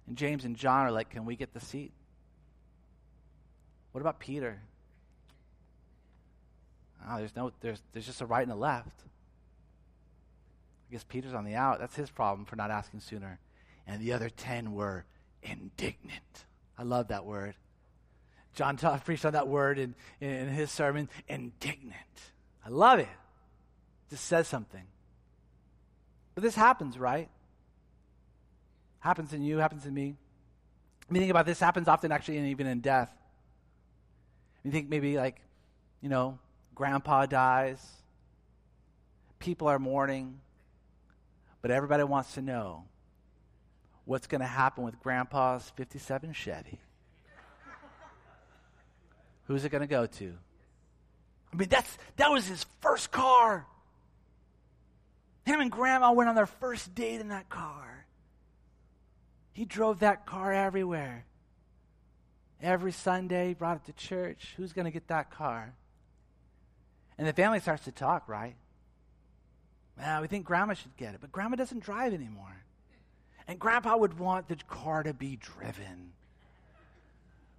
And 0.08 0.17
James 0.17 0.43
and 0.43 0.58
John 0.58 0.86
are 0.86 0.91
like, 0.91 1.10
Can 1.10 1.25
we 1.25 1.38
get 1.38 1.53
the 1.53 1.62
seat? 1.62 1.93
What 3.93 4.01
about 4.01 4.19
Peter? 4.19 4.62
Oh, 7.10 7.17
there's 7.17 7.36
no 7.36 7.51
there's 7.62 7.81
there's 7.93 8.05
just 8.05 8.19
a 8.19 8.25
right 8.25 8.43
and 8.43 8.51
a 8.51 8.55
left. 8.55 9.03
I 10.89 10.91
guess 10.91 11.05
Peter's 11.05 11.34
on 11.34 11.45
the 11.45 11.55
out. 11.55 11.79
That's 11.79 11.95
his 11.95 12.10
problem 12.10 12.45
for 12.45 12.58
not 12.58 12.71
asking 12.71 12.99
sooner. 12.99 13.39
And 13.88 14.01
the 14.01 14.13
other 14.13 14.29
ten 14.29 14.73
were 14.73 15.05
indignant. 15.41 16.45
I 16.77 16.84
love 16.84 17.08
that 17.08 17.25
word. 17.25 17.55
John 18.55 18.77
taught, 18.77 19.03
preached 19.05 19.25
on 19.25 19.33
that 19.33 19.47
word 19.47 19.77
in, 19.77 19.95
in 20.21 20.47
his 20.47 20.71
sermon, 20.71 21.09
indignant. 21.27 21.93
I 22.65 22.69
love 22.69 22.99
it. 22.99 23.03
it. 23.03 23.07
Just 24.09 24.25
says 24.25 24.47
something. 24.47 24.83
But 26.33 26.43
this 26.43 26.55
happens, 26.55 26.97
right? 26.97 27.29
Happens 28.99 29.33
in 29.33 29.43
you, 29.43 29.57
happens 29.57 29.85
in 29.85 29.93
me. 29.93 30.15
I 31.07 31.13
mean, 31.13 31.21
think 31.21 31.31
about 31.31 31.45
this 31.45 31.59
happens 31.59 31.87
often 31.87 32.11
actually 32.11 32.37
and 32.37 32.47
even 32.47 32.65
in 32.65 32.79
death. 32.79 33.11
You 34.63 34.71
think 34.71 34.89
maybe 34.89 35.17
like, 35.17 35.39
you 36.01 36.09
know, 36.09 36.39
grandpa 36.73 37.25
dies, 37.25 37.85
people 39.37 39.67
are 39.67 39.77
mourning, 39.77 40.39
but 41.61 41.71
everybody 41.71 42.03
wants 42.03 42.33
to 42.33 42.41
know 42.41 42.85
what's 44.05 44.27
going 44.27 44.41
to 44.41 44.47
happen 44.47 44.83
with 44.83 44.99
grandpa's 44.99 45.71
57 45.75 46.33
Chevy. 46.33 46.79
Who's 49.45 49.65
it 49.65 49.69
going 49.69 49.81
to 49.81 49.88
go 49.88 50.05
to? 50.05 50.34
I 51.53 51.55
mean, 51.55 51.69
that's, 51.69 51.97
that 52.17 52.31
was 52.31 52.47
his 52.47 52.65
first 52.81 53.12
car. 53.12 53.65
Him 55.45 55.62
and 55.62 55.71
grandma 55.71 56.12
went 56.12 56.29
on 56.29 56.36
their 56.36 56.47
first 56.47 56.95
date 56.95 57.21
in 57.21 57.29
that 57.29 57.49
car. 57.49 58.05
He 59.53 59.63
drove 59.63 59.99
that 59.99 60.25
car 60.25 60.51
everywhere. 60.51 61.25
Every 62.62 62.91
Sunday, 62.91 63.49
he 63.49 63.53
brought 63.53 63.77
it 63.77 63.86
to 63.86 63.93
church. 63.93 64.53
Who's 64.58 64.73
going 64.73 64.86
to 64.86 64.91
get 64.91 65.08
that 65.08 65.29
car? 65.31 65.73
And 67.17 67.27
the 67.27 67.34
family 67.34 67.60
starts 67.60 67.86
to 67.86 67.91
talk, 67.91 68.27
right? 68.27 68.55
Well, 69.97 70.21
we 70.21 70.27
think 70.27 70.45
grandma 70.45 70.73
should 70.73 70.97
get 70.97 71.13
it, 71.13 71.21
but 71.21 71.31
grandma 71.31 71.55
doesn't 71.55 71.84
drive 71.84 72.13
anymore. 72.13 72.63
And 73.47 73.60
grandpa 73.60 73.95
would 73.95 74.17
want 74.17 74.47
the 74.47 74.58
car 74.67 75.03
to 75.03 75.13
be 75.13 75.38
driven. 75.38 76.12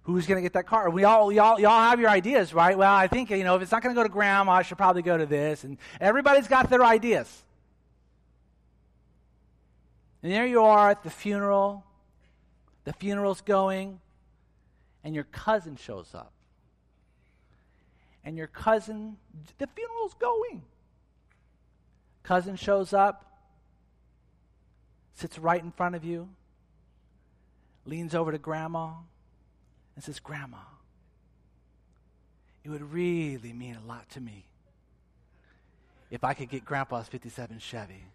Who's 0.07 0.25
going 0.25 0.37
to 0.37 0.41
get 0.41 0.53
that 0.53 0.65
car? 0.65 0.89
We 0.89 1.03
all, 1.03 1.31
y'all, 1.31 1.59
y'all 1.59 1.81
have 1.81 1.99
your 1.99 2.09
ideas, 2.09 2.53
right? 2.53 2.75
Well, 2.75 2.91
I 2.91 3.07
think, 3.07 3.29
you 3.29 3.43
know, 3.43 3.55
if 3.55 3.61
it's 3.61 3.71
not 3.71 3.83
going 3.83 3.93
to 3.93 3.99
go 3.99 4.03
to 4.03 4.09
grandma, 4.09 4.53
I 4.53 4.61
should 4.63 4.79
probably 4.79 5.03
go 5.03 5.15
to 5.15 5.27
this. 5.27 5.63
And 5.63 5.77
everybody's 6.01 6.47
got 6.47 6.69
their 6.69 6.83
ideas. 6.83 7.43
And 10.23 10.31
there 10.31 10.47
you 10.47 10.63
are 10.63 10.89
at 10.89 11.03
the 11.03 11.11
funeral. 11.11 11.83
The 12.85 12.93
funeral's 12.93 13.41
going, 13.41 13.99
and 15.03 15.13
your 15.13 15.25
cousin 15.25 15.75
shows 15.75 16.15
up 16.15 16.31
and 18.27 18.35
your 18.35 18.47
cousin, 18.47 19.15
the 19.57 19.67
funeral's 19.67 20.13
going. 20.15 20.61
Cousin 22.23 22.57
shows 22.57 22.91
up, 22.91 23.39
sits 25.13 25.39
right 25.39 25.63
in 25.63 25.71
front 25.71 25.95
of 25.95 26.03
you, 26.03 26.27
leans 27.85 28.13
over 28.13 28.33
to 28.33 28.37
grandma, 28.37 28.89
and 29.97 30.03
says, 30.03 30.19
Grandma, 30.19 30.59
it 32.63 32.69
would 32.69 32.93
really 32.93 33.51
mean 33.51 33.75
a 33.75 33.87
lot 33.87 34.07
to 34.11 34.21
me 34.21 34.45
if 36.11 36.23
I 36.23 36.35
could 36.35 36.49
get 36.49 36.63
grandpa's 36.63 37.07
57 37.07 37.57
Chevy. 37.57 38.05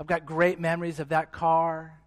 I've 0.00 0.06
got 0.06 0.24
great 0.24 0.58
memories 0.58 0.98
of 0.98 1.10
that 1.10 1.30
car 1.30 1.98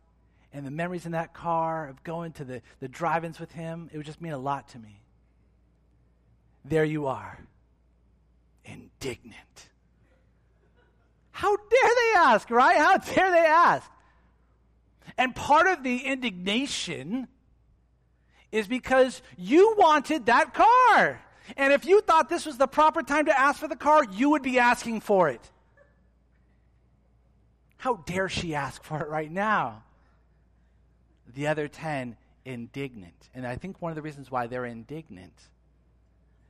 and 0.52 0.66
the 0.66 0.72
memories 0.72 1.06
in 1.06 1.12
that 1.12 1.36
car 1.36 1.88
of 1.90 2.04
going 2.04 2.32
to 2.34 2.44
the, 2.44 2.64
the 2.80 2.88
drive 2.88 3.24
ins 3.24 3.40
with 3.40 3.52
him. 3.52 3.88
It 3.94 3.98
would 3.98 4.08
just 4.08 4.20
mean 4.20 4.34
a 4.34 4.40
lot 4.40 4.70
to 4.70 4.80
me 4.80 5.02
there 6.66 6.86
you 6.86 7.06
are, 7.06 7.40
indignant. 8.66 9.70
How 11.32 11.56
dare 11.56 11.92
they 11.96 12.18
ask, 12.18 12.50
right? 12.50 12.78
How 12.78 12.98
dare 12.98 13.32
they 13.32 13.46
ask? 13.46 13.88
And 15.20 15.36
part 15.36 15.68
of 15.68 15.84
the 15.84 16.00
indignation 16.00 17.28
is 18.52 18.68
because 18.68 19.22
you 19.38 19.76
wanted 19.78 20.26
that 20.28 20.54
car. 20.54 21.22
And 21.58 21.74
if 21.74 21.86
you 21.86 22.02
thought 22.02 22.30
this 22.30 22.46
was 22.46 22.58
the 22.58 22.68
proper 22.68 23.02
time 23.02 23.26
to 23.26 23.40
ask 23.40 23.60
for 23.60 23.68
the 23.68 23.76
car, 23.76 24.06
you 24.12 24.32
would 24.32 24.44
be 24.44 24.60
asking 24.60 25.02
for 25.02 25.30
it. 25.30 25.42
How 27.78 27.96
dare 28.06 28.30
she 28.30 28.56
ask 28.56 28.84
for 28.84 29.02
it 29.02 29.10
right 29.10 29.32
now? 29.32 29.84
The 31.34 31.48
other 31.48 31.68
10, 31.68 32.18
indignant. 32.46 33.30
And 33.34 33.48
I 33.48 33.56
think 33.56 33.82
one 33.82 33.92
of 33.92 33.96
the 33.96 34.02
reasons 34.02 34.30
why 34.30 34.48
they're 34.48 34.66
indignant 34.66 35.34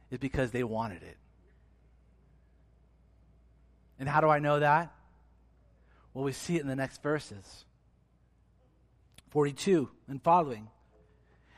is 0.09 0.17
because 0.17 0.51
they 0.51 0.63
wanted 0.63 1.03
it. 1.03 1.17
And 3.99 4.07
how 4.07 4.21
do 4.21 4.29
I 4.29 4.39
know 4.39 4.59
that? 4.59 4.93
Well, 6.13 6.23
we 6.23 6.31
see 6.31 6.55
it 6.55 6.61
in 6.61 6.67
the 6.67 6.75
next 6.75 7.03
verses 7.03 7.65
42 9.29 9.89
and 10.07 10.21
following. 10.23 10.69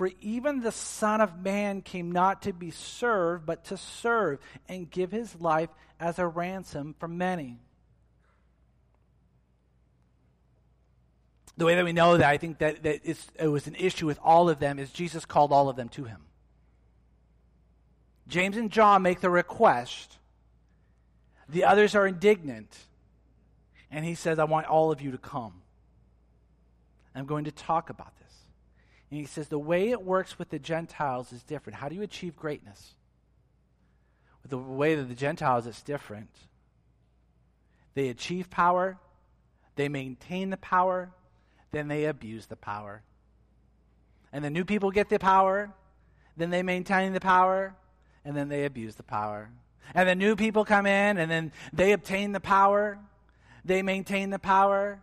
For 0.00 0.10
even 0.22 0.62
the 0.62 0.72
Son 0.72 1.20
of 1.20 1.42
Man 1.42 1.82
came 1.82 2.10
not 2.10 2.40
to 2.44 2.54
be 2.54 2.70
served, 2.70 3.44
but 3.44 3.66
to 3.66 3.76
serve 3.76 4.38
and 4.66 4.90
give 4.90 5.10
his 5.10 5.38
life 5.38 5.68
as 6.00 6.18
a 6.18 6.26
ransom 6.26 6.94
for 6.98 7.06
many. 7.06 7.58
The 11.58 11.66
way 11.66 11.74
that 11.74 11.84
we 11.84 11.92
know 11.92 12.16
that, 12.16 12.26
I 12.26 12.38
think 12.38 12.60
that, 12.60 12.82
that 12.84 13.02
it 13.04 13.48
was 13.48 13.66
an 13.66 13.74
issue 13.74 14.06
with 14.06 14.18
all 14.24 14.48
of 14.48 14.58
them, 14.58 14.78
is 14.78 14.90
Jesus 14.90 15.26
called 15.26 15.52
all 15.52 15.68
of 15.68 15.76
them 15.76 15.90
to 15.90 16.04
him. 16.04 16.22
James 18.26 18.56
and 18.56 18.70
John 18.70 19.02
make 19.02 19.20
the 19.20 19.28
request. 19.28 20.16
The 21.46 21.64
others 21.64 21.94
are 21.94 22.06
indignant. 22.06 22.74
And 23.90 24.02
he 24.02 24.14
says, 24.14 24.38
I 24.38 24.44
want 24.44 24.66
all 24.66 24.92
of 24.92 25.02
you 25.02 25.10
to 25.10 25.18
come. 25.18 25.60
I'm 27.14 27.26
going 27.26 27.44
to 27.44 27.52
talk 27.52 27.90
about 27.90 28.16
this. 28.16 28.19
And 29.10 29.18
he 29.18 29.26
says, 29.26 29.48
the 29.48 29.58
way 29.58 29.90
it 29.90 30.02
works 30.02 30.38
with 30.38 30.50
the 30.50 30.58
Gentiles 30.58 31.32
is 31.32 31.42
different. 31.42 31.78
How 31.78 31.88
do 31.88 31.96
you 31.96 32.02
achieve 32.02 32.36
greatness? 32.36 32.94
With 34.42 34.50
the 34.50 34.58
way 34.58 34.94
that 34.94 35.08
the 35.08 35.14
Gentiles, 35.14 35.66
it's 35.66 35.82
different. 35.82 36.30
They 37.94 38.08
achieve 38.08 38.50
power, 38.50 38.98
they 39.74 39.88
maintain 39.88 40.50
the 40.50 40.56
power, 40.56 41.10
then 41.72 41.88
they 41.88 42.04
abuse 42.04 42.46
the 42.46 42.56
power. 42.56 43.02
And 44.32 44.44
the 44.44 44.50
new 44.50 44.64
people 44.64 44.92
get 44.92 45.08
the 45.08 45.18
power, 45.18 45.72
then 46.36 46.50
they 46.50 46.62
maintain 46.62 47.12
the 47.12 47.20
power, 47.20 47.74
and 48.24 48.36
then 48.36 48.48
they 48.48 48.64
abuse 48.64 48.94
the 48.94 49.02
power. 49.02 49.50
And 49.92 50.08
the 50.08 50.14
new 50.14 50.36
people 50.36 50.64
come 50.64 50.86
in, 50.86 51.18
and 51.18 51.28
then 51.28 51.52
they 51.72 51.92
obtain 51.92 52.30
the 52.30 52.40
power, 52.40 52.98
they 53.64 53.82
maintain 53.82 54.30
the 54.30 54.38
power, 54.38 55.00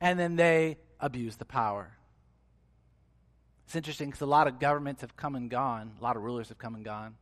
and 0.00 0.18
then 0.18 0.36
they 0.36 0.78
abuse 1.00 1.36
the 1.36 1.44
power. 1.44 1.90
It's 3.70 3.76
interesting 3.76 4.08
because 4.08 4.22
a 4.22 4.26
lot 4.26 4.48
of 4.48 4.58
governments 4.58 5.02
have 5.02 5.16
come 5.16 5.36
and 5.36 5.48
gone, 5.48 5.92
a 6.00 6.02
lot 6.02 6.16
of 6.16 6.24
rulers 6.24 6.48
have 6.48 6.58
come 6.58 6.74
and 6.74 6.84
gone. 6.84 7.14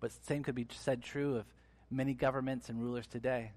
But 0.00 0.10
same 0.24 0.42
could 0.42 0.54
be 0.54 0.66
said 0.70 1.02
true 1.02 1.36
of 1.36 1.44
many 1.90 2.14
governments 2.14 2.70
and 2.70 2.80
rulers 2.80 3.06
today. 3.06 3.50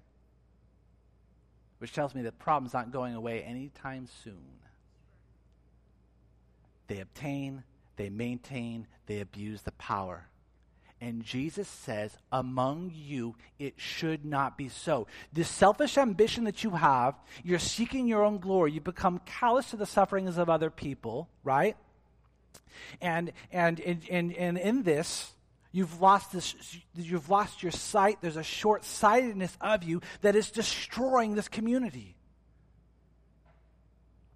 Which 1.78 1.94
tells 1.94 2.14
me 2.14 2.20
the 2.20 2.32
problem's 2.32 2.74
not 2.74 2.92
going 2.92 3.14
away 3.14 3.42
anytime 3.42 4.08
soon. 4.22 4.58
They 6.86 7.00
obtain, 7.00 7.64
they 7.96 8.10
maintain, 8.10 8.86
they 9.06 9.20
abuse 9.20 9.62
the 9.62 9.72
power. 9.72 10.28
And 11.00 11.24
Jesus 11.24 11.66
says, 11.66 12.14
among 12.30 12.92
you, 12.94 13.36
it 13.58 13.72
should 13.78 14.26
not 14.26 14.58
be 14.58 14.68
so. 14.68 15.06
This 15.32 15.48
selfish 15.48 15.96
ambition 15.96 16.44
that 16.44 16.62
you 16.62 16.72
have, 16.72 17.14
you're 17.42 17.58
seeking 17.58 18.06
your 18.06 18.22
own 18.22 18.36
glory. 18.36 18.72
You 18.72 18.82
become 18.82 19.22
callous 19.24 19.70
to 19.70 19.78
the 19.78 19.86
sufferings 19.86 20.36
of 20.36 20.50
other 20.50 20.68
people, 20.68 21.30
right? 21.42 21.74
And, 23.00 23.32
and, 23.52 23.80
and, 23.80 24.02
and, 24.10 24.32
and 24.32 24.58
in 24.58 24.82
this, 24.82 25.32
you've 25.72 26.00
lost, 26.00 26.32
this, 26.32 26.54
you've 26.94 27.28
lost 27.28 27.62
your 27.62 27.72
sight. 27.72 28.18
There's 28.20 28.36
a 28.36 28.42
short 28.42 28.84
sightedness 28.84 29.56
of 29.60 29.84
you 29.84 30.00
that 30.22 30.36
is 30.36 30.50
destroying 30.50 31.34
this 31.34 31.48
community. 31.48 32.16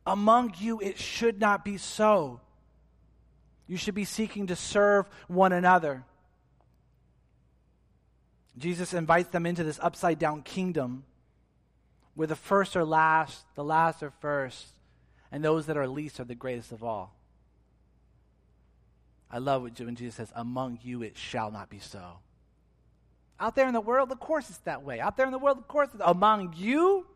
Among 0.07 0.55
you, 0.59 0.81
it 0.81 0.99
should 0.99 1.41
not 1.41 1.65
be 1.65 1.77
so. 1.77 2.41
You 3.67 3.77
should 3.77 3.95
be 3.95 4.05
seeking 4.05 4.49
to 4.49 4.57
serve 4.57 5.09
one 5.29 5.53
another. 5.53 6.05
Jesus 8.59 8.93
invites 8.93 9.31
them 9.31 9.47
into 9.47 9.63
this 9.63 9.79
upside 9.81 10.19
down 10.19 10.43
kingdom 10.43 11.05
where 12.15 12.27
the 12.27 12.37
first 12.37 12.77
are 12.77 12.85
last, 12.85 13.45
the 13.55 13.65
last 13.65 14.03
are 14.03 14.11
first, 14.21 14.67
and 15.33 15.45
those 15.45 15.67
that 15.67 15.77
are 15.77 15.87
least 15.87 16.21
are 16.21 16.25
the 16.25 16.35
greatest 16.35 16.73
of 16.73 16.83
all. 16.83 17.15
I 19.33 19.39
love 19.39 19.63
what, 19.63 19.79
when 19.81 19.97
Jesus 19.97 20.17
says, 20.17 20.33
Among 20.35 20.79
you 20.83 21.03
it 21.03 21.17
shall 21.17 21.51
not 21.51 21.71
be 21.71 21.79
so. 21.79 22.19
Out 23.39 23.55
there 23.55 23.67
in 23.67 23.73
the 23.73 23.81
world, 23.81 24.13
of 24.13 24.21
course 24.21 24.49
it's 24.51 24.59
that 24.61 24.83
way. 24.83 25.01
Out 25.01 25.17
there 25.17 25.27
in 25.27 25.33
the 25.33 25.39
world, 25.39 25.59
of 25.59 25.69
course, 25.69 25.89
among 26.01 26.55
you, 26.57 27.07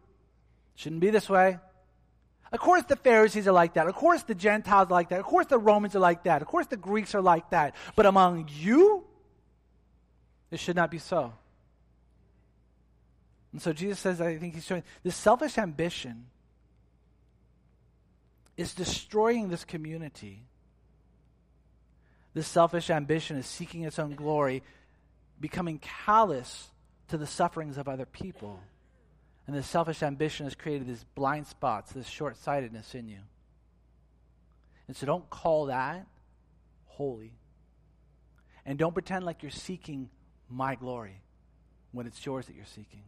shouldn't 0.75 1.01
be 1.01 1.11
this 1.11 1.29
way. 1.29 1.59
Of 2.51 2.61
course, 2.61 2.85
the 2.85 2.97
Pharisees 2.97 3.49
are 3.49 3.53
like 3.53 3.75
that. 3.75 3.89
Of 3.89 3.95
course, 3.95 4.23
the 4.23 4.35
Gentiles 4.35 4.89
are 4.89 4.93
like 4.93 5.09
that. 5.09 5.19
Of 5.19 5.27
course, 5.27 5.47
the 5.47 5.59
Romans 5.59 5.97
are 5.97 6.01
like 6.01 6.23
that. 6.25 6.41
Of 6.41 6.49
course, 6.49 6.67
the 6.67 6.77
Greeks 6.77 7.15
are 7.15 7.21
like 7.21 7.51
that. 7.51 7.75
But 7.97 8.07
among 8.07 8.49
you, 8.53 9.05
it 10.51 10.61
should 10.61 10.77
not 10.77 10.91
be 10.91 10.99
so. 10.99 11.33
And 13.53 13.61
so 13.61 13.73
Jesus 13.73 13.99
says, 13.99 14.21
I 14.21 14.37
think 14.39 14.55
he's 14.55 14.65
showing 14.65 14.85
this 15.03 15.17
selfish 15.17 15.59
ambition 15.59 16.27
is 18.57 18.73
destroying 18.73 19.49
this 19.49 19.65
community. 19.65 20.45
This 22.35 22.49
selfish 22.49 22.91
ambition 22.91 23.37
is 23.37 23.47
seeking 23.47 23.85
its 23.85 23.99
own 23.99 24.17
glory, 24.17 24.63
becoming 25.41 25.79
callous 25.79 26.69
to 27.09 27.17
the 27.17 27.27
sufferings 27.27 27.79
of 27.79 27.89
other 27.89 28.07
people. 28.07 28.61
And 29.47 29.55
this 29.55 29.67
selfish 29.67 30.03
ambition 30.03 30.47
has 30.47 30.55
created 30.55 30.89
these 30.89 31.05
blind 31.15 31.47
spots, 31.47 31.93
this 31.93 32.09
short 32.09 32.37
sightedness 32.37 32.95
in 32.95 33.09
you. 33.09 33.19
And 34.89 34.97
so 34.97 35.07
don't 35.07 35.29
call 35.31 35.67
that 35.67 36.07
holy. 36.87 37.35
And 38.67 38.79
don't 38.79 38.93
pretend 38.93 39.25
like 39.25 39.43
you're 39.43 39.51
seeking 39.51 40.11
my 40.49 40.75
glory 40.75 41.21
when 41.93 42.07
it's 42.07 42.25
yours 42.25 42.47
that 42.47 42.57
you're 42.57 42.65
seeking. 42.65 43.05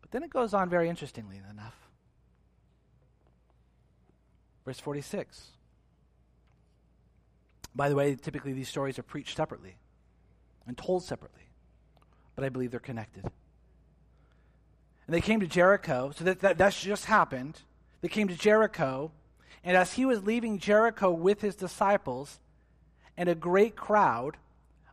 But 0.00 0.10
then 0.10 0.22
it 0.22 0.30
goes 0.30 0.54
on 0.54 0.68
very 0.68 0.88
interestingly 0.88 1.40
enough. 1.50 1.76
Verse 4.64 4.80
46. 4.80 5.53
By 7.74 7.88
the 7.88 7.96
way, 7.96 8.14
typically 8.14 8.52
these 8.52 8.68
stories 8.68 8.98
are 8.98 9.02
preached 9.02 9.36
separately 9.36 9.76
and 10.66 10.78
told 10.78 11.02
separately, 11.02 11.48
but 12.36 12.44
I 12.44 12.48
believe 12.48 12.70
they're 12.70 12.80
connected. 12.80 13.24
And 13.24 13.32
they 15.14 15.20
came 15.20 15.40
to 15.40 15.46
Jericho, 15.46 16.12
so 16.16 16.24
that, 16.24 16.40
that 16.40 16.58
that's 16.58 16.80
just 16.80 17.04
happened. 17.04 17.60
They 18.00 18.08
came 18.08 18.28
to 18.28 18.36
Jericho, 18.36 19.10
and 19.62 19.76
as 19.76 19.92
he 19.92 20.06
was 20.06 20.22
leaving 20.22 20.58
Jericho 20.58 21.10
with 21.10 21.40
his 21.40 21.56
disciples 21.56 22.38
and 23.16 23.28
a 23.28 23.34
great 23.34 23.76
crowd, 23.76 24.36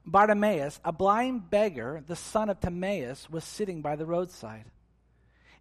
Bartimaeus, 0.05 0.79
a 0.83 0.91
blind 0.91 1.49
beggar, 1.49 2.03
the 2.07 2.15
son 2.15 2.49
of 2.49 2.59
Timaeus, 2.59 3.29
was 3.29 3.43
sitting 3.43 3.81
by 3.81 3.95
the 3.95 4.05
roadside. 4.05 4.65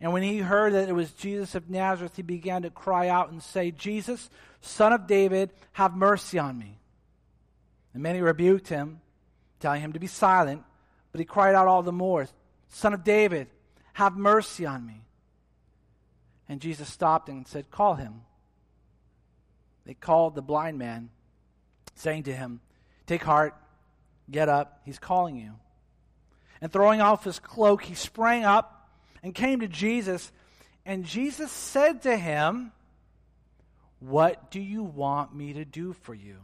And 0.01 0.13
when 0.15 0.23
he 0.23 0.39
heard 0.39 0.73
that 0.73 0.89
it 0.89 0.95
was 0.95 1.13
Jesus 1.13 1.55
of 1.55 1.69
Nazareth, 1.69 2.17
he 2.17 2.23
began 2.23 2.63
to 2.63 2.71
cry 2.71 3.09
out 3.09 3.31
and 3.31 3.43
say, 3.43 3.71
Jesus, 3.71 4.31
son 4.63 4.95
of 4.95 5.07
David, 5.07 5.51
have 5.73 5.95
mercy 5.95 6.39
on 6.39 6.59
me. 6.59 6.80
And 7.93 8.03
many 8.03 8.21
rebuked 8.21 8.69
him, 8.69 9.01
telling 9.59 9.81
him 9.81 9.93
to 9.93 10.01
be 10.01 10.07
silent, 10.07 10.63
but 11.13 11.19
he 11.19 11.25
cried 11.25 11.55
out 11.55 11.67
all 11.67 11.83
the 11.83 11.93
more, 11.93 12.29
Son 12.69 12.95
of 12.95 13.05
David, 13.05 13.49
have 13.95 14.17
mercy 14.17 14.65
on 14.65 14.87
me. 14.87 15.03
And 16.49 16.61
Jesus 16.61 16.89
stopped 16.89 17.29
and 17.29 17.47
said, 17.47 17.71
Call 17.71 17.95
him. 17.95 18.23
They 19.85 19.95
called 19.95 20.35
the 20.35 20.43
blind 20.43 20.79
man, 20.79 21.11
saying 21.95 22.25
to 22.25 22.33
him, 22.33 22.61
Take 23.07 23.23
heart 23.23 23.55
Get 24.31 24.49
up, 24.49 24.81
he's 24.85 24.99
calling 24.99 25.37
you. 25.37 25.53
And 26.61 26.73
throwing 26.73 27.01
off 27.01 27.25
his 27.25 27.39
cloak, 27.39 27.83
he 27.83 27.95
sprang 27.95 28.45
up 28.45 28.89
and 29.23 29.35
came 29.35 29.61
to 29.61 29.69
Jesus. 29.69 30.31
And 30.87 31.05
Jesus 31.05 31.51
said 31.51 32.03
to 32.03 32.17
him, 32.17 32.73
What 33.99 34.51
do 34.51 34.61
you 34.61 34.83
want 34.83 35.35
me 35.35 35.55
to 35.55 35.65
do 35.65 35.95
for 35.95 36.15
you? 36.15 36.39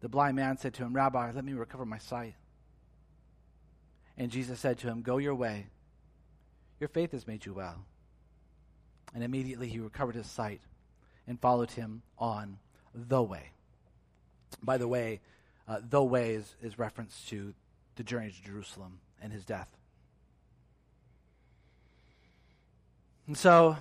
The 0.00 0.08
blind 0.08 0.36
man 0.36 0.56
said 0.56 0.74
to 0.74 0.82
him, 0.82 0.94
Rabbi, 0.94 1.32
let 1.32 1.44
me 1.44 1.52
recover 1.52 1.84
my 1.84 1.98
sight. 1.98 2.34
And 4.16 4.30
Jesus 4.30 4.60
said 4.60 4.78
to 4.78 4.88
him, 4.88 5.02
Go 5.02 5.18
your 5.18 5.34
way. 5.34 5.66
Your 6.78 6.88
faith 6.88 7.12
has 7.12 7.26
made 7.26 7.44
you 7.44 7.54
well. 7.54 7.84
And 9.14 9.22
immediately 9.22 9.68
he 9.68 9.78
recovered 9.78 10.14
his 10.14 10.26
sight 10.26 10.60
and 11.26 11.40
followed 11.40 11.70
him 11.70 12.02
on 12.18 12.58
the 12.94 13.22
way. 13.22 13.50
By 14.62 14.78
the 14.78 14.88
way, 14.88 15.20
uh, 15.68 15.80
the 15.88 16.02
way 16.02 16.34
is, 16.34 16.54
is 16.62 16.78
reference 16.78 17.24
to 17.28 17.54
the 17.96 18.02
journey 18.02 18.30
to 18.30 18.42
Jerusalem 18.42 19.00
and 19.22 19.32
his 19.32 19.44
death. 19.44 19.68
And 23.26 23.36
so 23.36 23.76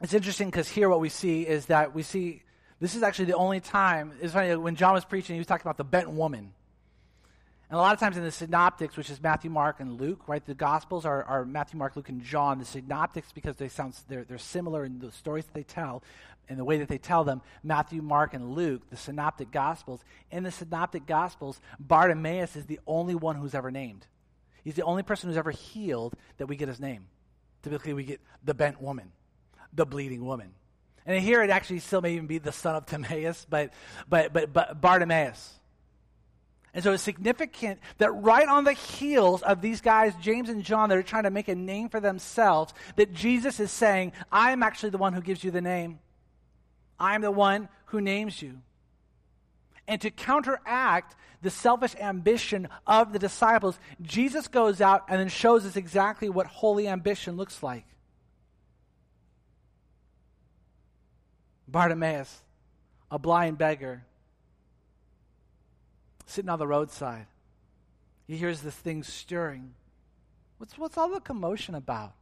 it's 0.00 0.14
interesting 0.14 0.48
because 0.48 0.68
here 0.68 0.88
what 0.88 1.00
we 1.00 1.10
see 1.10 1.42
is 1.42 1.66
that 1.66 1.94
we 1.94 2.02
see 2.02 2.42
this 2.80 2.94
is 2.94 3.02
actually 3.02 3.26
the 3.26 3.36
only 3.36 3.60
time. 3.60 4.12
It's 4.20 4.32
funny 4.32 4.56
when 4.56 4.74
John 4.74 4.94
was 4.94 5.04
preaching, 5.04 5.34
he 5.34 5.40
was 5.40 5.46
talking 5.46 5.62
about 5.62 5.76
the 5.76 5.84
bent 5.84 6.10
woman. 6.10 6.52
And 7.68 7.78
a 7.78 7.80
lot 7.80 7.94
of 7.94 8.00
times 8.00 8.16
in 8.16 8.24
the 8.24 8.32
synoptics, 8.32 8.96
which 8.96 9.10
is 9.10 9.22
Matthew, 9.22 9.48
Mark, 9.48 9.78
and 9.78 10.00
Luke, 10.00 10.26
right? 10.26 10.44
The 10.44 10.54
Gospels 10.54 11.04
are, 11.04 11.22
are 11.22 11.44
Matthew, 11.44 11.78
Mark, 11.78 11.94
Luke, 11.94 12.08
and 12.08 12.20
John. 12.20 12.58
The 12.58 12.64
synoptics, 12.64 13.30
because 13.30 13.54
they 13.56 13.68
sound 13.68 13.94
they're, 14.08 14.24
they're 14.24 14.38
similar 14.38 14.84
in 14.84 14.98
the 14.98 15.12
stories 15.12 15.44
that 15.44 15.54
they 15.54 15.62
tell 15.62 16.02
and 16.48 16.58
the 16.58 16.64
way 16.64 16.78
that 16.78 16.88
they 16.88 16.98
tell 16.98 17.22
them, 17.22 17.42
Matthew, 17.62 18.02
Mark, 18.02 18.34
and 18.34 18.56
Luke, 18.56 18.82
the 18.90 18.96
synoptic 18.96 19.52
Gospels. 19.52 20.00
In 20.32 20.42
the 20.42 20.50
synoptic 20.50 21.06
Gospels, 21.06 21.60
Bartimaeus 21.78 22.56
is 22.56 22.66
the 22.66 22.80
only 22.88 23.14
one 23.14 23.36
who's 23.36 23.54
ever 23.54 23.70
named. 23.70 24.04
He's 24.64 24.74
the 24.74 24.82
only 24.82 25.04
person 25.04 25.28
who's 25.28 25.38
ever 25.38 25.52
healed 25.52 26.14
that 26.38 26.46
we 26.46 26.56
get 26.56 26.66
his 26.66 26.80
name. 26.80 27.06
Typically, 27.62 27.92
we 27.92 28.04
get 28.04 28.20
the 28.42 28.52
bent 28.52 28.82
woman, 28.82 29.12
the 29.72 29.86
bleeding 29.86 30.24
woman. 30.24 30.54
And 31.06 31.22
here 31.22 31.42
it 31.42 31.50
actually 31.50 31.80
still 31.80 32.00
may 32.00 32.14
even 32.14 32.26
be 32.26 32.38
the 32.38 32.52
son 32.52 32.76
of 32.76 32.86
Timaeus, 32.86 33.46
but, 33.48 33.72
but, 34.08 34.32
but, 34.32 34.52
but 34.52 34.80
Bartimaeus. 34.80 35.60
And 36.72 36.84
so 36.84 36.92
it's 36.92 37.02
significant 37.02 37.80
that 37.98 38.12
right 38.12 38.46
on 38.46 38.64
the 38.64 38.74
heels 38.74 39.42
of 39.42 39.60
these 39.60 39.80
guys, 39.80 40.12
James 40.20 40.48
and 40.48 40.62
John, 40.62 40.88
that 40.88 40.98
are 40.98 41.02
trying 41.02 41.24
to 41.24 41.30
make 41.30 41.48
a 41.48 41.54
name 41.54 41.88
for 41.88 41.98
themselves, 41.98 42.72
that 42.96 43.12
Jesus 43.12 43.58
is 43.58 43.72
saying, 43.72 44.12
I 44.30 44.52
am 44.52 44.62
actually 44.62 44.90
the 44.90 44.98
one 44.98 45.12
who 45.12 45.20
gives 45.20 45.42
you 45.42 45.50
the 45.50 45.60
name. 45.60 45.98
I 46.98 47.14
am 47.14 47.22
the 47.22 47.30
one 47.30 47.68
who 47.86 48.00
names 48.00 48.40
you. 48.40 48.60
And 49.88 50.00
to 50.02 50.10
counteract 50.10 51.16
the 51.42 51.50
selfish 51.50 51.96
ambition 51.96 52.68
of 52.86 53.12
the 53.12 53.18
disciples, 53.18 53.78
Jesus 54.02 54.46
goes 54.46 54.80
out 54.80 55.06
and 55.08 55.18
then 55.18 55.28
shows 55.28 55.66
us 55.66 55.74
exactly 55.74 56.28
what 56.28 56.46
holy 56.46 56.86
ambition 56.86 57.36
looks 57.36 57.62
like. 57.62 57.84
Bartimaeus, 61.70 62.42
a 63.10 63.18
blind 63.18 63.58
beggar, 63.58 64.02
sitting 66.26 66.48
on 66.48 66.58
the 66.58 66.66
roadside. 66.66 67.26
He 68.26 68.36
hears 68.36 68.60
this 68.60 68.74
thing 68.74 69.02
stirring. 69.02 69.74
What's, 70.58 70.78
what's 70.78 70.96
all 70.96 71.08
the 71.08 71.20
commotion 71.20 71.74
about? 71.74 72.12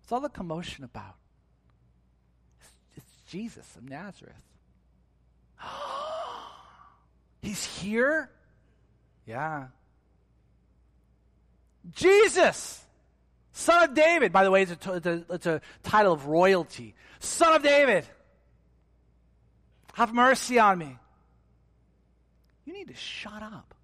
What's 0.00 0.12
all 0.12 0.20
the 0.20 0.28
commotion 0.28 0.84
about? 0.84 1.14
It's, 2.60 2.70
it's 2.96 3.30
Jesus 3.30 3.76
of 3.76 3.88
Nazareth. 3.88 4.34
He's 7.42 7.64
here? 7.64 8.30
Yeah. 9.26 9.66
Jesus, 11.94 12.81
son 13.52 13.84
of 13.84 13.94
David. 13.94 14.32
By 14.32 14.44
the 14.44 14.50
way, 14.50 14.62
it's 14.62 14.86
a, 14.86 14.92
it's 14.94 15.06
a, 15.06 15.24
it's 15.30 15.46
a 15.46 15.60
title 15.82 16.12
of 16.12 16.26
royalty. 16.26 16.94
Son 17.20 17.54
of 17.54 17.62
David, 17.62 18.04
have 19.94 20.12
mercy 20.12 20.58
on 20.58 20.78
me. 20.78 20.98
You 22.64 22.72
need 22.72 22.88
to 22.88 22.94
shut 22.94 23.42
up. 23.42 23.74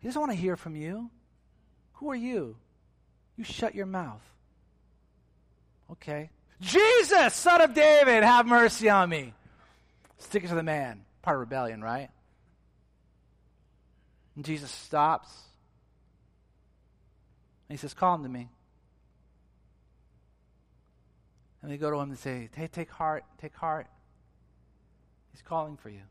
He 0.00 0.08
doesn't 0.08 0.20
want 0.20 0.32
to 0.32 0.38
hear 0.38 0.56
from 0.56 0.76
you. 0.76 1.10
Who 1.94 2.10
are 2.10 2.16
you? 2.16 2.56
You 3.36 3.44
shut 3.44 3.74
your 3.74 3.86
mouth. 3.86 4.22
Okay. 5.92 6.30
Jesus, 6.60 7.34
son 7.34 7.60
of 7.62 7.74
David, 7.74 8.22
have 8.22 8.46
mercy 8.46 8.88
on 8.88 9.08
me. 9.08 9.34
Stick 10.18 10.44
it 10.44 10.48
to 10.48 10.54
the 10.54 10.62
man. 10.62 11.02
Part 11.22 11.36
of 11.36 11.40
rebellion, 11.40 11.82
right? 11.82 12.10
And 14.36 14.44
Jesus 14.44 14.70
stops. 14.70 15.30
He 17.70 17.76
says, 17.76 17.94
Call 17.94 18.16
him 18.16 18.24
to 18.24 18.28
me. 18.28 18.48
And 21.62 21.70
they 21.70 21.76
go 21.76 21.90
to 21.90 21.96
him 21.96 22.10
and 22.10 22.18
say, 22.18 22.48
Hey, 22.54 22.66
take 22.66 22.90
heart, 22.90 23.24
take 23.40 23.54
heart. 23.54 23.86
He's 25.32 25.42
calling 25.42 25.76
for 25.76 25.88
you. 25.88 26.02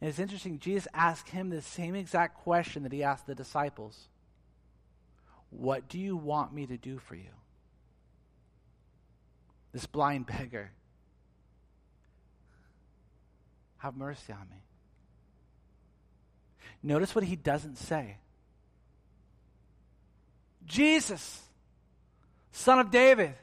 And 0.00 0.10
it's 0.10 0.18
interesting, 0.18 0.58
Jesus 0.58 0.88
asked 0.92 1.28
him 1.28 1.48
the 1.48 1.62
same 1.62 1.94
exact 1.94 2.38
question 2.38 2.82
that 2.82 2.92
he 2.92 3.02
asked 3.02 3.26
the 3.26 3.34
disciples 3.34 4.08
What 5.50 5.88
do 5.88 5.98
you 5.98 6.16
want 6.16 6.52
me 6.52 6.66
to 6.66 6.76
do 6.76 6.98
for 6.98 7.14
you? 7.14 7.30
This 9.72 9.86
blind 9.86 10.26
beggar. 10.38 10.72
Have 13.78 13.96
mercy 13.96 14.32
on 14.32 14.48
me. 14.50 14.56
Notice 16.82 17.14
what 17.14 17.24
he 17.24 17.36
doesn't 17.36 17.76
say. 17.76 18.16
Jesus, 20.66 21.42
son 22.52 22.78
of 22.78 22.90
David, 22.90 23.34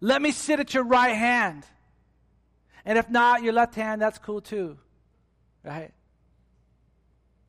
let 0.00 0.20
me 0.22 0.32
sit 0.32 0.60
at 0.60 0.74
your 0.74 0.84
right 0.84 1.14
hand. 1.14 1.64
And 2.84 2.98
if 2.98 3.08
not, 3.10 3.42
your 3.42 3.52
left 3.52 3.74
hand, 3.74 4.00
that's 4.00 4.18
cool 4.18 4.40
too. 4.40 4.78
Right? 5.62 5.92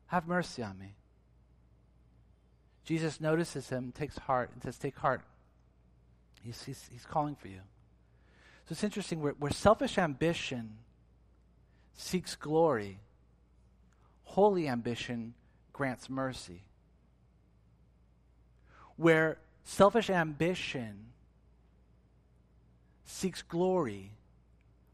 Have 0.06 0.26
mercy 0.28 0.62
on 0.62 0.78
me. 0.78 0.94
Jesus 2.84 3.20
notices 3.20 3.68
him, 3.68 3.92
takes 3.92 4.18
heart, 4.18 4.50
and 4.52 4.62
says, 4.62 4.76
Take 4.76 4.98
heart. 4.98 5.22
He's, 6.42 6.62
he's, 6.64 6.88
he's 6.92 7.06
calling 7.06 7.36
for 7.36 7.48
you. 7.48 7.60
So 8.66 8.72
it's 8.72 8.84
interesting 8.84 9.22
where, 9.22 9.32
where 9.38 9.52
selfish 9.52 9.98
ambition 9.98 10.78
seeks 11.94 12.34
glory, 12.34 13.00
holy 14.24 14.68
ambition 14.68 15.34
grants 15.72 16.10
mercy. 16.10 16.64
Where 18.96 19.38
selfish 19.64 20.10
ambition 20.10 21.06
seeks 23.04 23.42
glory, 23.42 24.12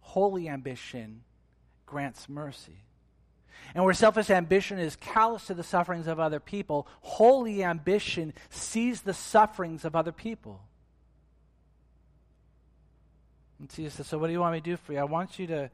holy 0.01 0.49
ambition 0.49 1.23
grants 1.87 2.29
mercy. 2.29 2.85
And 3.75 3.85
where 3.85 3.95
selfish 3.95 4.31
ambition 4.31 4.79
is 4.79 4.97
callous 4.97 5.47
to 5.47 5.55
the 5.55 5.63
sufferings 5.63 6.07
of 6.07 6.19
other 6.19 6.41
people, 6.41 6.87
holy 7.01 7.63
ambition 7.63 8.33
sees 8.51 9.03
the 9.03 9.15
sufferings 9.15 9.85
of 9.85 9.95
other 9.95 10.13
people. 10.13 10.61
And 13.59 13.69
Jesus 13.69 13.95
says, 13.95 14.07
So, 14.07 14.19
what 14.19 14.29
do 14.29 14.33
you 14.33 14.41
want 14.41 14.55
me 14.55 14.61
to 14.61 14.65
do 14.65 14.77
for 14.77 14.93
you? 14.93 14.99
I 14.99 15.05
want 15.05 15.39
you 15.39 15.47
to, 15.49 15.71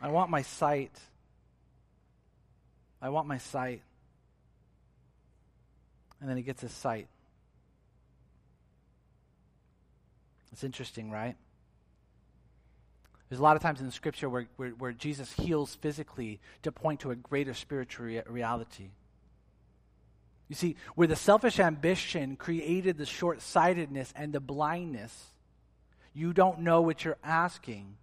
I 0.00 0.08
want 0.08 0.30
my 0.30 0.42
sight. 0.42 0.98
I 3.00 3.10
want 3.10 3.28
my 3.28 3.38
sight. 3.38 3.82
And 6.20 6.28
then 6.28 6.36
he 6.36 6.42
gets 6.42 6.60
his 6.60 6.72
sight. 6.72 7.08
It's 10.52 10.64
interesting, 10.64 11.10
right? 11.10 11.36
There's 13.28 13.40
a 13.40 13.42
lot 13.42 13.56
of 13.56 13.62
times 13.62 13.80
in 13.80 13.86
the 13.86 13.92
scripture 13.92 14.28
where, 14.28 14.48
where, 14.56 14.70
where 14.70 14.92
Jesus 14.92 15.32
heals 15.32 15.74
physically 15.74 16.40
to 16.62 16.72
point 16.72 17.00
to 17.00 17.10
a 17.10 17.16
greater 17.16 17.54
spiritual 17.54 18.06
rea- 18.06 18.22
reality. 18.26 18.90
You 20.48 20.54
see, 20.54 20.76
where 20.94 21.06
the 21.06 21.16
selfish 21.16 21.60
ambition 21.60 22.36
created 22.36 22.96
the 22.96 23.04
short 23.04 23.42
sightedness 23.42 24.12
and 24.16 24.32
the 24.32 24.40
blindness, 24.40 25.14
you 26.14 26.32
don't 26.32 26.60
know 26.60 26.80
what 26.80 27.04
you're 27.04 27.18
asking, 27.22 27.96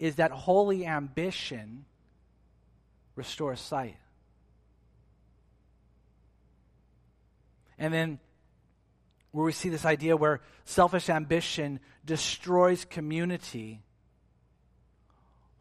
is 0.00 0.16
that 0.16 0.32
holy 0.32 0.84
ambition 0.84 1.84
restores 3.14 3.60
sight. 3.60 3.96
And 7.78 7.92
then 7.92 8.18
where 9.30 9.44
we 9.44 9.52
see 9.52 9.68
this 9.68 9.84
idea 9.84 10.16
where 10.16 10.40
selfish 10.64 11.08
ambition 11.08 11.80
destroys 12.04 12.84
community 12.84 13.82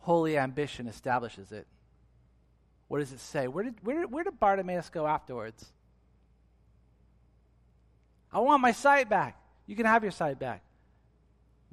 holy 0.08 0.38
ambition 0.38 0.88
establishes 0.88 1.52
it. 1.52 1.68
What 2.88 3.00
does 3.00 3.12
it 3.12 3.20
say? 3.20 3.50
Where 3.50 3.66
did, 3.66 3.76
where, 3.84 4.08
where 4.08 4.24
did 4.24 4.40
Bartimaeus 4.40 4.88
go 4.88 5.06
afterwards? 5.06 5.66
I 8.32 8.40
want 8.40 8.62
my 8.62 8.72
sight 8.72 9.10
back. 9.10 9.38
You 9.66 9.76
can 9.76 9.86
have 9.86 10.04
your 10.04 10.14
sight 10.14 10.40
back. 10.40 10.64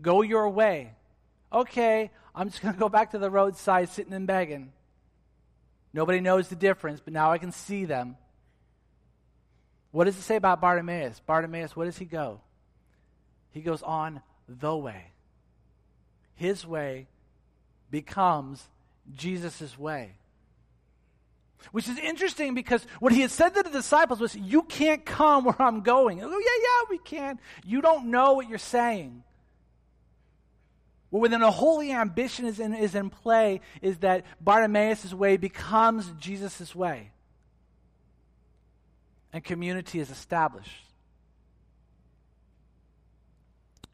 Go 0.03 0.23
your 0.23 0.51
way. 0.51 0.95
Okay, 1.53 2.11
I'm 2.35 2.51
just 2.51 2.61
going 2.62 2.75
to 2.75 2.81
go 2.81 2.89
back 2.89 3.12
to 3.12 3.18
the 3.18 3.31
roadside 3.31 3.89
sitting 3.91 4.12
and 4.12 4.27
begging. 4.27 4.73
Nobody 5.93 6.18
knows 6.18 6.49
the 6.49 6.57
difference, 6.57 6.99
but 6.99 7.12
now 7.12 7.31
I 7.31 7.39
can 7.39 7.53
see 7.53 7.85
them. 7.85 8.16
What 9.95 10.07
does 10.07 10.18
it 10.18 10.22
say 10.22 10.34
about 10.34 10.61
Bartimaeus? 10.61 11.20
Bartimaeus, 11.24 11.76
where 11.76 11.86
does 11.86 11.97
he 11.97 12.05
go? 12.05 12.40
He 13.53 13.61
goes 13.61 13.80
on 13.80 14.22
the 14.49 14.76
way. 14.76 15.12
His 16.34 16.66
way 16.66 17.07
becomes 17.92 18.68
Jesus' 19.14 19.78
way. 19.78 20.16
Which 21.70 21.88
is 21.88 21.97
interesting 21.97 22.57
because 22.57 22.84
what 22.99 23.12
he 23.12 23.20
had 23.20 23.30
said 23.30 23.51
to 23.51 23.62
the 23.62 23.70
disciples 23.70 24.18
was, 24.18 24.34
You 24.34 24.62
can't 24.62 25.07
come 25.07 25.45
where 25.45 25.62
I'm 25.62 25.82
going. 25.82 26.20
Oh, 26.20 26.28
yeah, 26.28 26.36
yeah, 26.38 26.90
we 26.90 26.99
can. 26.99 27.38
You 27.64 27.80
don't 27.80 28.07
know 28.07 28.32
what 28.32 28.49
you're 28.49 28.59
saying. 28.59 29.22
Well, 31.12 31.22
when 31.22 31.40
a 31.40 31.53
holy 31.53 31.92
ambition 31.92 32.47
is 32.47 32.59
in, 32.59 32.74
is 32.74 32.97
in 32.97 33.11
play, 33.11 33.61
is 33.80 33.99
that 33.99 34.24
Bartimaeus' 34.40 35.14
way 35.14 35.36
becomes 35.36 36.12
Jesus' 36.18 36.74
way. 36.74 37.12
And 39.35 39.43
community 39.43 39.99
is 39.99 40.11
established. 40.11 40.87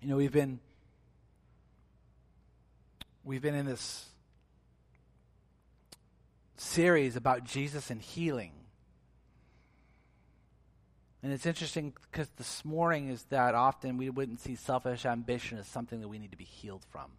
You 0.03 0.09
know, 0.11 0.16
we've 0.16 0.30
been 0.30 0.61
we've 3.24 3.41
been 3.41 3.55
in 3.55 3.64
this 3.64 4.05
series 6.59 7.16
about 7.16 7.45
Jesus 7.45 7.88
and 7.88 8.03
healing. 8.03 8.53
And 11.22 11.32
it's 11.32 11.47
interesting 11.47 11.95
because 12.11 12.28
this 12.36 12.62
morning 12.62 13.09
is 13.09 13.22
that 13.30 13.55
often 13.55 13.97
we 13.97 14.11
wouldn't 14.11 14.41
see 14.41 14.57
selfish 14.57 15.07
ambition 15.07 15.57
as 15.57 15.66
something 15.66 16.03
that 16.03 16.09
we 16.09 16.18
need 16.18 16.32
to 16.32 16.36
be 16.36 16.45
healed 16.45 16.84
from. 16.93 17.12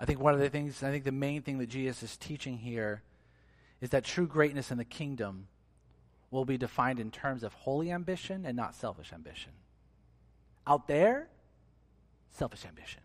I 0.00 0.06
think 0.06 0.18
one 0.18 0.32
of 0.32 0.40
the 0.40 0.48
things, 0.48 0.82
I 0.82 0.90
think 0.90 1.04
the 1.04 1.12
main 1.12 1.42
thing 1.42 1.58
that 1.58 1.68
Jesus 1.68 2.02
is 2.02 2.16
teaching 2.16 2.56
here 2.56 3.02
is 3.80 3.90
that 3.90 4.04
true 4.04 4.26
greatness 4.26 4.70
in 4.70 4.78
the 4.78 4.84
kingdom 4.84 5.48
will 6.30 6.44
be 6.44 6.58
defined 6.58 6.98
in 6.98 7.10
terms 7.10 7.42
of 7.42 7.52
holy 7.52 7.90
ambition 7.90 8.44
and 8.44 8.56
not 8.56 8.74
selfish 8.74 9.12
ambition. 9.12 9.52
Out 10.66 10.88
there, 10.88 11.28
selfish 12.30 12.64
ambition. 12.64 13.02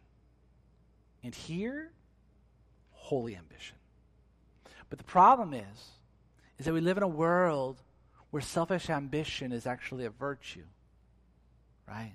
And 1.23 1.35
here, 1.35 1.91
holy 2.91 3.35
ambition. 3.35 3.75
But 4.89 4.97
the 4.97 5.05
problem 5.05 5.53
is, 5.53 5.89
is 6.57 6.65
that 6.65 6.73
we 6.73 6.81
live 6.81 6.97
in 6.97 7.03
a 7.03 7.07
world 7.07 7.81
where 8.31 8.41
selfish 8.41 8.89
ambition 8.89 9.51
is 9.51 9.67
actually 9.67 10.05
a 10.05 10.09
virtue, 10.09 10.65
right? 11.87 12.13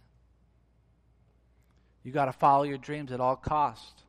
You 2.03 2.13
got 2.13 2.27
to 2.27 2.33
follow 2.33 2.65
your 2.65 2.79
dreams 2.79 3.13
at 3.13 3.21
all 3.21 3.37
cost. 3.37 4.03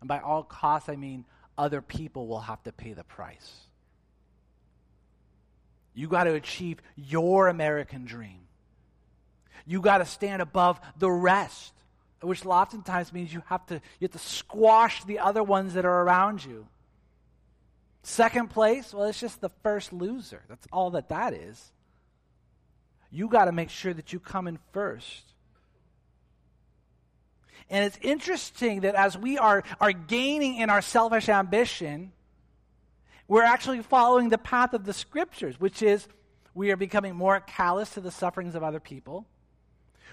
And 0.00 0.08
by 0.08 0.18
all 0.18 0.42
costs, 0.42 0.88
I 0.88 0.96
mean 0.96 1.24
other 1.56 1.80
people 1.80 2.26
will 2.26 2.40
have 2.40 2.62
to 2.64 2.72
pay 2.72 2.92
the 2.92 3.04
price. 3.04 3.68
You 5.94 6.08
got 6.08 6.24
to 6.24 6.34
achieve 6.34 6.80
your 6.96 7.48
American 7.48 8.04
dream. 8.04 8.40
You 9.66 9.80
got 9.80 9.98
to 9.98 10.06
stand 10.06 10.42
above 10.42 10.80
the 10.98 11.10
rest, 11.10 11.72
which 12.20 12.44
oftentimes 12.44 13.12
means 13.12 13.32
you 13.32 13.42
have 13.46 13.64
to 13.66 13.74
you 13.74 14.06
have 14.06 14.12
to 14.12 14.18
squash 14.18 15.04
the 15.04 15.18
other 15.18 15.42
ones 15.42 15.74
that 15.74 15.84
are 15.84 16.02
around 16.02 16.44
you. 16.44 16.66
Second 18.02 18.50
place, 18.50 18.92
well, 18.92 19.04
it's 19.04 19.20
just 19.20 19.40
the 19.40 19.50
first 19.62 19.92
loser. 19.92 20.42
That's 20.48 20.66
all 20.72 20.90
that 20.90 21.10
that 21.10 21.34
is. 21.34 21.72
You 23.10 23.28
got 23.28 23.44
to 23.44 23.52
make 23.52 23.70
sure 23.70 23.94
that 23.94 24.12
you 24.12 24.18
come 24.18 24.48
in 24.48 24.58
first. 24.72 25.22
And 27.70 27.84
it's 27.84 27.98
interesting 28.02 28.80
that 28.80 28.94
as 28.96 29.16
we 29.16 29.38
are, 29.38 29.62
are 29.80 29.92
gaining 29.92 30.56
in 30.56 30.68
our 30.68 30.82
selfish 30.82 31.28
ambition, 31.28 32.12
we're 33.28 33.44
actually 33.44 33.82
following 33.82 34.28
the 34.28 34.38
path 34.38 34.74
of 34.74 34.84
the 34.84 34.92
scriptures, 34.92 35.58
which 35.58 35.82
is 35.82 36.06
we 36.54 36.70
are 36.70 36.76
becoming 36.76 37.14
more 37.14 37.40
callous 37.40 37.90
to 37.94 38.00
the 38.00 38.10
sufferings 38.10 38.54
of 38.54 38.62
other 38.62 38.80
people. 38.80 39.26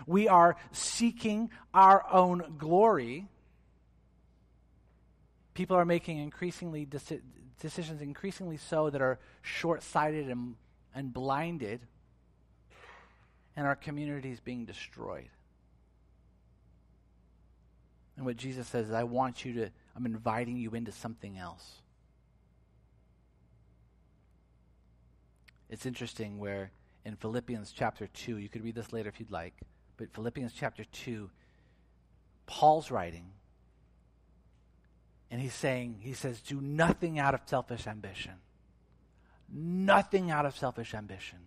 We 0.06 0.28
are 0.28 0.56
seeking 0.72 1.50
our 1.74 2.06
own 2.12 2.56
glory. 2.58 3.28
People 5.54 5.76
are 5.76 5.86
making 5.86 6.20
increasingly 6.20 6.86
deci- 6.86 7.22
decisions 7.60 8.02
increasingly 8.02 8.58
so 8.58 8.90
that 8.90 9.02
are 9.02 9.20
short 9.42 9.84
sighted 9.84 10.30
and, 10.30 10.56
and 10.96 11.14
blinded, 11.14 11.82
and 13.56 13.68
our 13.68 13.76
community 13.76 14.32
is 14.32 14.40
being 14.40 14.66
destroyed. 14.66 15.30
And 18.16 18.26
what 18.26 18.38
Jesus 18.38 18.68
says 18.68 18.88
is, 18.88 18.94
I 18.94 19.04
want 19.04 19.44
you 19.44 19.54
to, 19.54 19.70
I'm 19.96 20.06
inviting 20.06 20.58
you 20.58 20.72
into 20.72 20.92
something 20.92 21.38
else. 21.38 21.82
It's 25.70 25.86
interesting 25.86 26.40
where 26.40 26.72
in 27.06 27.16
Philippians 27.16 27.72
chapter 27.72 28.08
2, 28.08 28.38
you 28.38 28.50
could 28.50 28.64
read 28.64 28.76
this 28.76 28.92
later 28.92 29.10
if 29.10 29.20
you'd 29.20 29.32
like, 29.32 29.54
but 29.98 30.14
Philippians 30.14 30.54
chapter 30.54 30.84
2, 30.84 31.30
Paul's 32.46 32.90
writing, 32.90 33.26
and 35.32 35.40
he's 35.40 35.54
saying, 35.54 36.00
he 36.02 36.14
says, 36.14 36.42
do 36.42 36.60
nothing 36.60 37.20
out 37.20 37.34
of 37.34 37.42
selfish 37.46 37.86
ambition. 37.86 38.34
Nothing 39.52 40.32
out 40.32 40.46
of 40.46 40.58
selfish 40.58 40.94
ambition. 40.94 41.40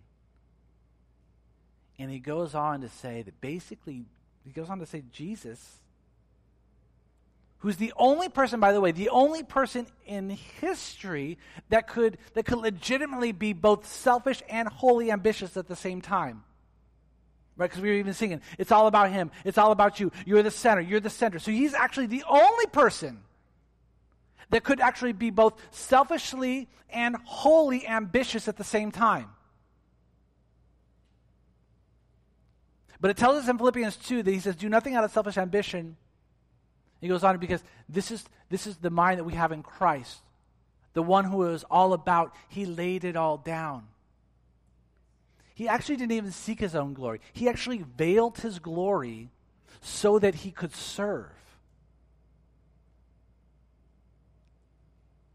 And 1.99 2.09
he 2.09 2.19
goes 2.19 2.55
on 2.55 2.81
to 2.81 2.89
say 2.89 3.21
that 3.21 3.41
basically, 3.41 4.05
he 4.45 4.51
goes 4.51 4.69
on 4.69 4.79
to 4.79 4.85
say, 4.85 5.03
Jesus, 5.11 5.79
who's 7.63 7.77
the 7.77 7.93
only 7.95 8.27
person, 8.27 8.59
by 8.59 8.73
the 8.73 8.81
way, 8.81 8.91
the 8.91 9.07
only 9.07 9.41
person 9.41 9.87
in 10.05 10.29
history 10.29 11.37
that 11.69 11.87
could, 11.87 12.17
that 12.33 12.43
could 12.43 12.57
legitimately 12.57 13.31
be 13.31 13.53
both 13.53 13.87
selfish 13.87 14.43
and 14.49 14.67
wholly 14.67 15.09
ambitious 15.09 15.55
at 15.55 15.69
the 15.69 15.75
same 15.75 16.01
time. 16.01 16.43
Right? 17.55 17.69
Because 17.69 17.81
we 17.81 17.87
were 17.87 17.95
even 17.95 18.13
singing, 18.13 18.41
it's 18.57 18.73
all 18.73 18.87
about 18.87 19.11
him. 19.11 19.31
It's 19.45 19.57
all 19.57 19.71
about 19.71 20.01
you. 20.01 20.11
You're 20.25 20.43
the 20.43 20.51
center. 20.51 20.81
You're 20.81 20.99
the 20.99 21.09
center. 21.09 21.39
So 21.39 21.51
he's 21.51 21.73
actually 21.73 22.07
the 22.07 22.25
only 22.27 22.65
person 22.65 23.21
that 24.49 24.65
could 24.65 24.81
actually 24.81 25.13
be 25.13 25.29
both 25.29 25.53
selfishly 25.71 26.67
and 26.89 27.15
wholly 27.23 27.87
ambitious 27.87 28.49
at 28.49 28.57
the 28.57 28.65
same 28.65 28.91
time. 28.91 29.29
But 32.99 33.09
it 33.09 33.15
tells 33.15 33.41
us 33.41 33.47
in 33.47 33.57
Philippians 33.57 33.95
2 33.95 34.23
that 34.23 34.31
he 34.31 34.41
says, 34.41 34.57
Do 34.57 34.67
nothing 34.67 34.95
out 34.95 35.05
of 35.05 35.11
selfish 35.11 35.37
ambition. 35.37 35.95
He 37.03 37.09
goes 37.09 37.25
on 37.25 37.37
because 37.37 37.61
this 37.89 38.11
is, 38.11 38.23
this 38.49 38.65
is 38.65 38.77
the 38.77 38.89
mind 38.89 39.19
that 39.19 39.25
we 39.25 39.33
have 39.33 39.51
in 39.51 39.61
Christ. 39.61 40.19
The 40.93 41.03
one 41.03 41.25
who 41.25 41.43
is 41.51 41.65
all 41.65 41.91
about, 41.91 42.33
he 42.47 42.65
laid 42.65 43.03
it 43.03 43.17
all 43.17 43.35
down. 43.35 43.87
He 45.53 45.67
actually 45.67 45.97
didn't 45.97 46.13
even 46.13 46.31
seek 46.31 46.61
his 46.61 46.75
own 46.75 46.93
glory. 46.93 47.19
He 47.33 47.49
actually 47.49 47.83
veiled 47.97 48.37
his 48.37 48.57
glory 48.57 49.31
so 49.81 50.17
that 50.17 50.33
he 50.33 50.51
could 50.51 50.73
serve. 50.73 51.27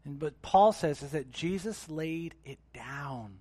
And 0.05 0.19
what 0.19 0.41
Paul 0.41 0.71
says 0.71 1.03
is 1.03 1.11
that 1.11 1.31
Jesus 1.31 1.87
laid 1.87 2.33
it 2.45 2.57
down. 2.73 3.35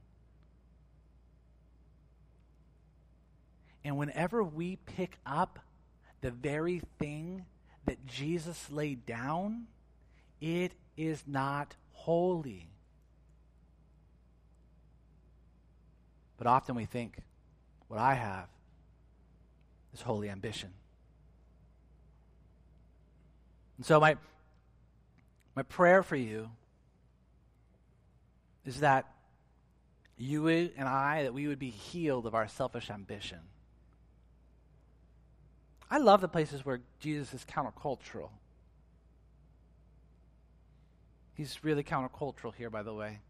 And 3.83 3.97
whenever 3.97 4.45
we 4.45 4.77
pick 4.85 5.17
up 5.25 5.61
the 6.21 6.31
very 6.31 6.83
thing 6.99 7.47
that 7.89 8.07
Jesus 8.07 8.71
laid 8.71 9.07
down, 9.07 9.67
it 10.41 10.73
is 10.97 11.25
not 11.27 11.75
holy. 11.93 12.69
But 16.37 16.47
often 16.47 16.75
we 16.75 16.85
think, 16.85 17.19
what 17.89 17.99
I 17.99 18.15
have 18.15 18.49
is 19.95 20.03
holy 20.03 20.29
ambition. 20.29 20.71
And 23.79 23.87
so, 23.87 23.99
my, 23.99 24.17
my 25.57 25.63
prayer 25.63 26.03
for 26.03 26.17
you 26.17 26.51
is 28.67 28.81
that 28.81 29.07
you 30.19 30.49
and 30.49 30.87
I, 30.87 31.23
that 31.23 31.33
we 31.33 31.47
would 31.47 31.59
be 31.59 31.71
healed 31.71 32.27
of 32.27 32.35
our 32.35 32.49
selfish 32.49 32.91
ambition. 32.91 33.39
I 35.91 35.99
love 35.99 36.21
the 36.21 36.29
places 36.29 36.65
where 36.65 36.81
Jesus 37.01 37.33
is 37.35 37.45
countercultural. 37.45 38.31
He's 41.35 41.63
really 41.63 41.83
countercultural 41.83 42.55
here, 42.55 42.69
by 42.69 42.83
the 42.83 42.93
way. 42.93 43.21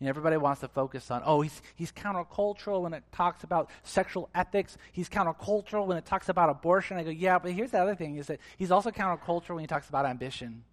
And 0.00 0.08
everybody 0.08 0.36
wants 0.36 0.60
to 0.62 0.68
focus 0.68 1.10
on, 1.10 1.22
oh, 1.24 1.40
he's, 1.42 1.62
he's 1.76 1.92
countercultural 1.92 2.82
when 2.82 2.94
it 2.94 3.04
talks 3.12 3.44
about 3.44 3.70
sexual 3.84 4.28
ethics. 4.34 4.76
He's 4.92 5.08
countercultural 5.08 5.86
when 5.86 5.96
it 5.96 6.04
talks 6.04 6.28
about 6.28 6.50
abortion. 6.50 6.96
I 6.96 7.04
go, 7.04 7.10
yeah, 7.10 7.38
but 7.38 7.52
here's 7.52 7.70
the 7.70 7.80
other 7.80 7.94
thing 7.94 8.16
is 8.16 8.26
that 8.26 8.40
he's 8.56 8.70
also 8.70 8.90
countercultural 8.90 9.50
when 9.50 9.60
he 9.60 9.66
talks 9.66 9.88
about 9.88 10.04
ambition. 10.04 10.64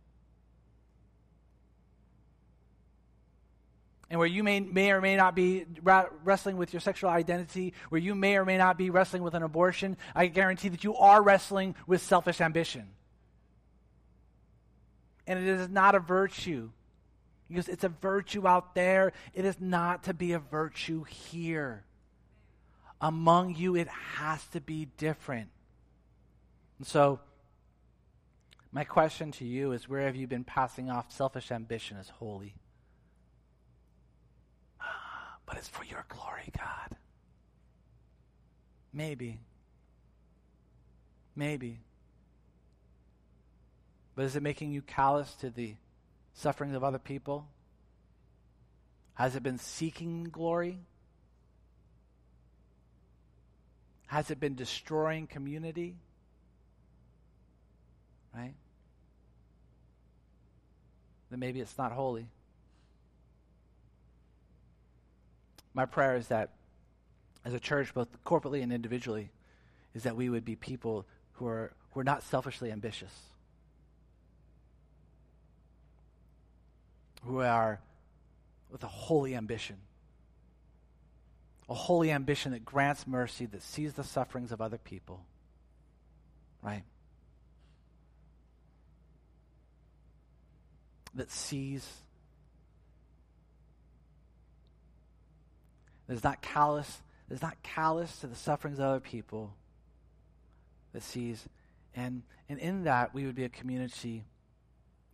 And 4.11 4.19
where 4.19 4.27
you 4.27 4.43
may, 4.43 4.59
may 4.59 4.91
or 4.91 4.99
may 4.99 5.15
not 5.15 5.35
be 5.35 5.65
wrestling 5.81 6.57
with 6.57 6.73
your 6.73 6.81
sexual 6.81 7.09
identity, 7.09 7.73
where 7.87 8.01
you 8.01 8.13
may 8.13 8.35
or 8.35 8.43
may 8.43 8.57
not 8.57 8.77
be 8.77 8.89
wrestling 8.89 9.23
with 9.23 9.33
an 9.35 9.41
abortion, 9.41 9.95
I 10.13 10.27
guarantee 10.27 10.67
that 10.67 10.83
you 10.83 10.97
are 10.97 11.23
wrestling 11.23 11.75
with 11.87 12.01
selfish 12.01 12.41
ambition. 12.41 12.89
And 15.25 15.39
it 15.39 15.47
is 15.47 15.69
not 15.69 15.95
a 15.95 15.99
virtue. 15.99 16.71
Because 17.47 17.69
it's 17.69 17.85
a 17.85 17.89
virtue 17.89 18.45
out 18.45 18.75
there. 18.75 19.13
It 19.33 19.45
is 19.45 19.61
not 19.61 20.03
to 20.03 20.13
be 20.13 20.33
a 20.33 20.39
virtue 20.39 21.05
here. 21.05 21.85
Among 22.99 23.55
you, 23.55 23.77
it 23.77 23.87
has 23.87 24.45
to 24.47 24.59
be 24.59 24.89
different. 24.97 25.47
And 26.79 26.85
so, 26.85 27.21
my 28.73 28.83
question 28.83 29.31
to 29.33 29.45
you 29.45 29.71
is 29.71 29.87
where 29.87 30.01
have 30.01 30.17
you 30.17 30.27
been 30.27 30.43
passing 30.43 30.89
off 30.89 31.13
selfish 31.13 31.49
ambition 31.49 31.95
as 31.97 32.09
holy? 32.09 32.55
But 35.51 35.57
it's 35.57 35.67
for 35.67 35.83
your 35.83 36.05
glory, 36.07 36.49
God. 36.57 36.95
Maybe. 38.93 39.41
Maybe. 41.35 41.81
But 44.15 44.23
is 44.23 44.37
it 44.37 44.43
making 44.43 44.71
you 44.71 44.81
callous 44.81 45.33
to 45.41 45.49
the 45.49 45.75
sufferings 46.35 46.73
of 46.73 46.85
other 46.85 46.99
people? 46.99 47.49
Has 49.15 49.35
it 49.35 49.43
been 49.43 49.57
seeking 49.57 50.29
glory? 50.31 50.79
Has 54.07 54.31
it 54.31 54.39
been 54.39 54.55
destroying 54.55 55.27
community? 55.27 55.97
Right? 58.33 58.53
Then 61.29 61.41
maybe 61.41 61.59
it's 61.59 61.77
not 61.77 61.91
holy. 61.91 62.27
My 65.73 65.85
prayer 65.85 66.15
is 66.15 66.27
that 66.27 66.51
as 67.45 67.53
a 67.53 67.59
church, 67.59 67.93
both 67.93 68.09
corporately 68.23 68.61
and 68.61 68.71
individually, 68.71 69.31
is 69.93 70.03
that 70.03 70.15
we 70.15 70.29
would 70.29 70.45
be 70.45 70.55
people 70.55 71.05
who 71.33 71.47
are, 71.47 71.71
who 71.91 71.99
are 71.99 72.03
not 72.03 72.23
selfishly 72.23 72.71
ambitious, 72.71 73.13
who 77.23 77.39
are 77.39 77.79
with 78.69 78.83
a 78.83 78.87
holy 78.87 79.35
ambition, 79.35 79.77
a 81.69 81.73
holy 81.73 82.11
ambition 82.11 82.51
that 82.51 82.65
grants 82.65 83.07
mercy, 83.07 83.45
that 83.45 83.61
sees 83.61 83.93
the 83.93 84.03
sufferings 84.03 84.51
of 84.51 84.61
other 84.61 84.77
people, 84.77 85.25
right? 86.61 86.83
That 91.15 91.31
sees 91.31 91.87
is 96.13 96.23
not 96.23 96.41
callous, 96.41 97.01
that 97.27 97.35
is 97.35 97.41
not 97.41 97.61
callous 97.63 98.17
to 98.19 98.27
the 98.27 98.35
sufferings 98.35 98.79
of 98.79 98.85
other 98.85 98.99
people, 98.99 99.53
that 100.93 101.03
sees. 101.03 101.47
And, 101.95 102.23
and 102.49 102.59
in 102.59 102.83
that, 102.83 103.13
we 103.13 103.25
would 103.25 103.35
be 103.35 103.43
a 103.43 103.49
community 103.49 104.23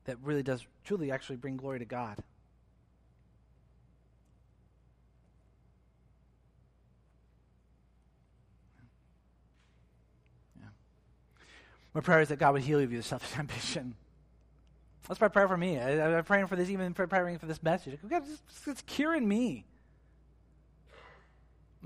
that 0.06 0.18
really 0.24 0.44
does 0.44 0.66
truly 0.84 1.12
actually 1.12 1.36
bring 1.36 1.58
glory 1.58 1.80
to 1.80 1.86
God. 1.86 2.18
My 11.94 12.02
prayer 12.02 12.22
is 12.22 12.30
that 12.30 12.38
God 12.38 12.54
would 12.54 12.62
heal 12.62 12.80
you 12.80 12.86
of 12.86 12.94
your 12.94 13.02
selfish 13.02 13.36
ambition. 13.40 13.96
That's 15.08 15.20
my 15.20 15.30
prayer 15.30 15.48
for 15.48 15.58
me. 15.58 15.80
I, 15.80 16.18
am 16.18 16.24
praying 16.26 16.46
for 16.46 16.56
this, 16.56 16.70
even 16.70 16.94
preparing 16.94 17.40
for 17.40 17.48
this 17.48 17.64
message. 17.64 17.98
God, 18.08 18.22
it's, 18.22 18.68
it's 18.68 18.82
curing 18.84 19.28
me 19.28 19.66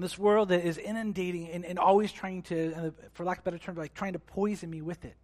this 0.01 0.17
world 0.17 0.49
that 0.49 0.65
is 0.65 0.77
inundating 0.77 1.49
and, 1.49 1.65
and 1.65 1.79
always 1.79 2.11
trying 2.11 2.41
to, 2.43 2.93
for 3.13 3.23
lack 3.23 3.39
of 3.39 3.43
better 3.43 3.57
term, 3.57 3.75
like 3.75 3.93
trying 3.93 4.13
to 4.13 4.19
poison 4.19 4.69
me 4.69 4.81
with 4.81 5.05
it. 5.05 5.15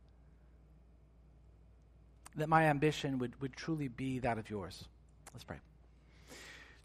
That 2.35 2.49
my 2.49 2.65
ambition 2.65 3.19
would, 3.19 3.39
would 3.41 3.53
truly 3.55 3.87
be 3.87 4.19
that 4.19 4.37
of 4.37 4.49
yours. 4.49 4.85
Let's 5.33 5.43
pray. 5.43 5.57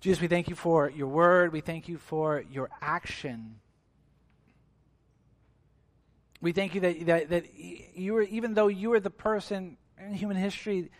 Jesus, 0.00 0.20
we 0.20 0.28
thank 0.28 0.48
you 0.48 0.56
for 0.56 0.90
your 0.90 1.06
word. 1.06 1.52
We 1.52 1.60
thank 1.60 1.88
you 1.88 1.98
for 1.98 2.42
your 2.50 2.70
action. 2.80 3.56
We 6.40 6.52
thank 6.52 6.74
you 6.74 6.80
that, 6.80 7.06
that, 7.06 7.28
that 7.30 7.54
you 7.54 8.14
were, 8.14 8.22
even 8.22 8.54
though 8.54 8.66
you 8.66 8.90
were 8.90 8.98
the 8.98 9.10
person 9.10 9.76
in 9.98 10.14
human 10.14 10.36
history 10.36 10.90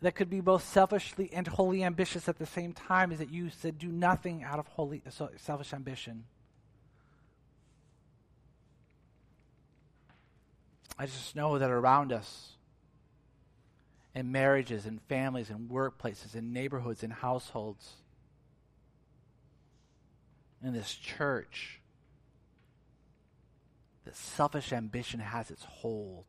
that 0.00 0.14
could 0.14 0.30
be 0.30 0.40
both 0.40 0.66
selfishly 0.66 1.30
and 1.32 1.46
wholly 1.46 1.84
ambitious 1.84 2.28
at 2.28 2.38
the 2.38 2.46
same 2.46 2.72
time, 2.72 3.12
is 3.12 3.18
that 3.18 3.30
you 3.30 3.50
said, 3.50 3.78
do 3.78 3.88
nothing 3.88 4.42
out 4.42 4.58
of 4.58 4.66
holy, 4.66 5.02
selfish 5.36 5.72
ambition. 5.72 6.24
I 10.98 11.06
just 11.06 11.36
know 11.36 11.58
that 11.58 11.70
around 11.70 12.12
us, 12.12 12.52
in 14.14 14.32
marriages, 14.32 14.84
in 14.84 14.98
families, 15.08 15.48
in 15.48 15.68
workplaces, 15.68 16.34
in 16.34 16.52
neighborhoods, 16.52 17.04
in 17.04 17.10
households, 17.10 17.92
in 20.62 20.72
this 20.72 20.92
church, 20.92 21.80
that 24.04 24.16
selfish 24.16 24.72
ambition 24.72 25.20
has 25.20 25.52
its 25.52 25.64
hold. 25.64 26.24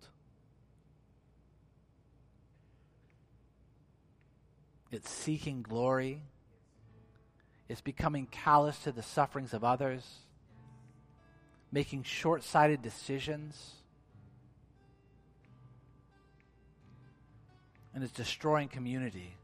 It's 4.92 5.10
seeking 5.10 5.64
glory. 5.64 6.22
It's 7.68 7.82
becoming 7.82 8.28
callous 8.28 8.78
to 8.84 8.92
the 8.92 9.04
sufferings 9.04 9.54
of 9.54 9.64
others, 9.64 10.04
making 11.72 12.04
short 12.04 12.44
sighted 12.44 12.84
decisions 12.84 13.79
and 17.94 18.04
it's 18.04 18.14
destroying 18.14 18.68
community. 18.68 19.36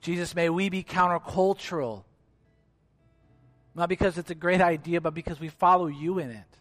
Jesus, 0.00 0.34
may 0.34 0.48
we 0.48 0.68
be 0.68 0.82
countercultural. 0.82 2.02
Not 3.74 3.88
because 3.88 4.18
it's 4.18 4.30
a 4.30 4.34
great 4.34 4.60
idea, 4.60 5.00
but 5.00 5.14
because 5.14 5.40
we 5.40 5.48
follow 5.48 5.86
you 5.86 6.18
in 6.18 6.30
it. 6.30 6.58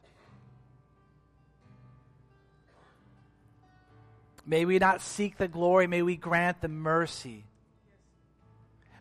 May 4.45 4.66
we 4.66 4.80
not 4.80 5.02
seek 5.02 5.38
the 5.38 5.47
glory, 5.47 5.88
may 5.88 6.02
we 6.02 6.16
grant 6.16 6.62
the 6.62 6.68
mercy. 6.68 7.45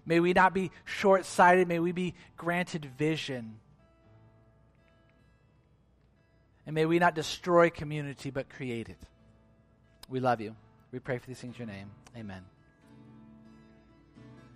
May 0.05 0.21
we 0.21 0.33
not 0.33 0.55
be 0.55 0.71
short 0.85 1.25
sighted, 1.25 1.69
may 1.69 1.79
we 1.79 1.93
be 1.93 2.15
granted 2.37 2.85
vision. 2.85 3.59
And 6.67 6.75
may 6.75 6.87
we 6.87 6.99
not 6.99 7.15
destroy 7.15 7.71
community, 7.71 8.31
but 8.31 8.49
create 8.49 8.89
it. 8.89 8.99
We 10.11 10.19
love 10.21 10.41
you. 10.41 10.57
We 10.93 10.99
pray 10.99 11.19
for 11.19 11.29
these 11.29 11.39
things 11.39 11.55
in 11.55 11.67
your 11.67 11.75
name. 11.75 11.91
Amen. 12.17 12.43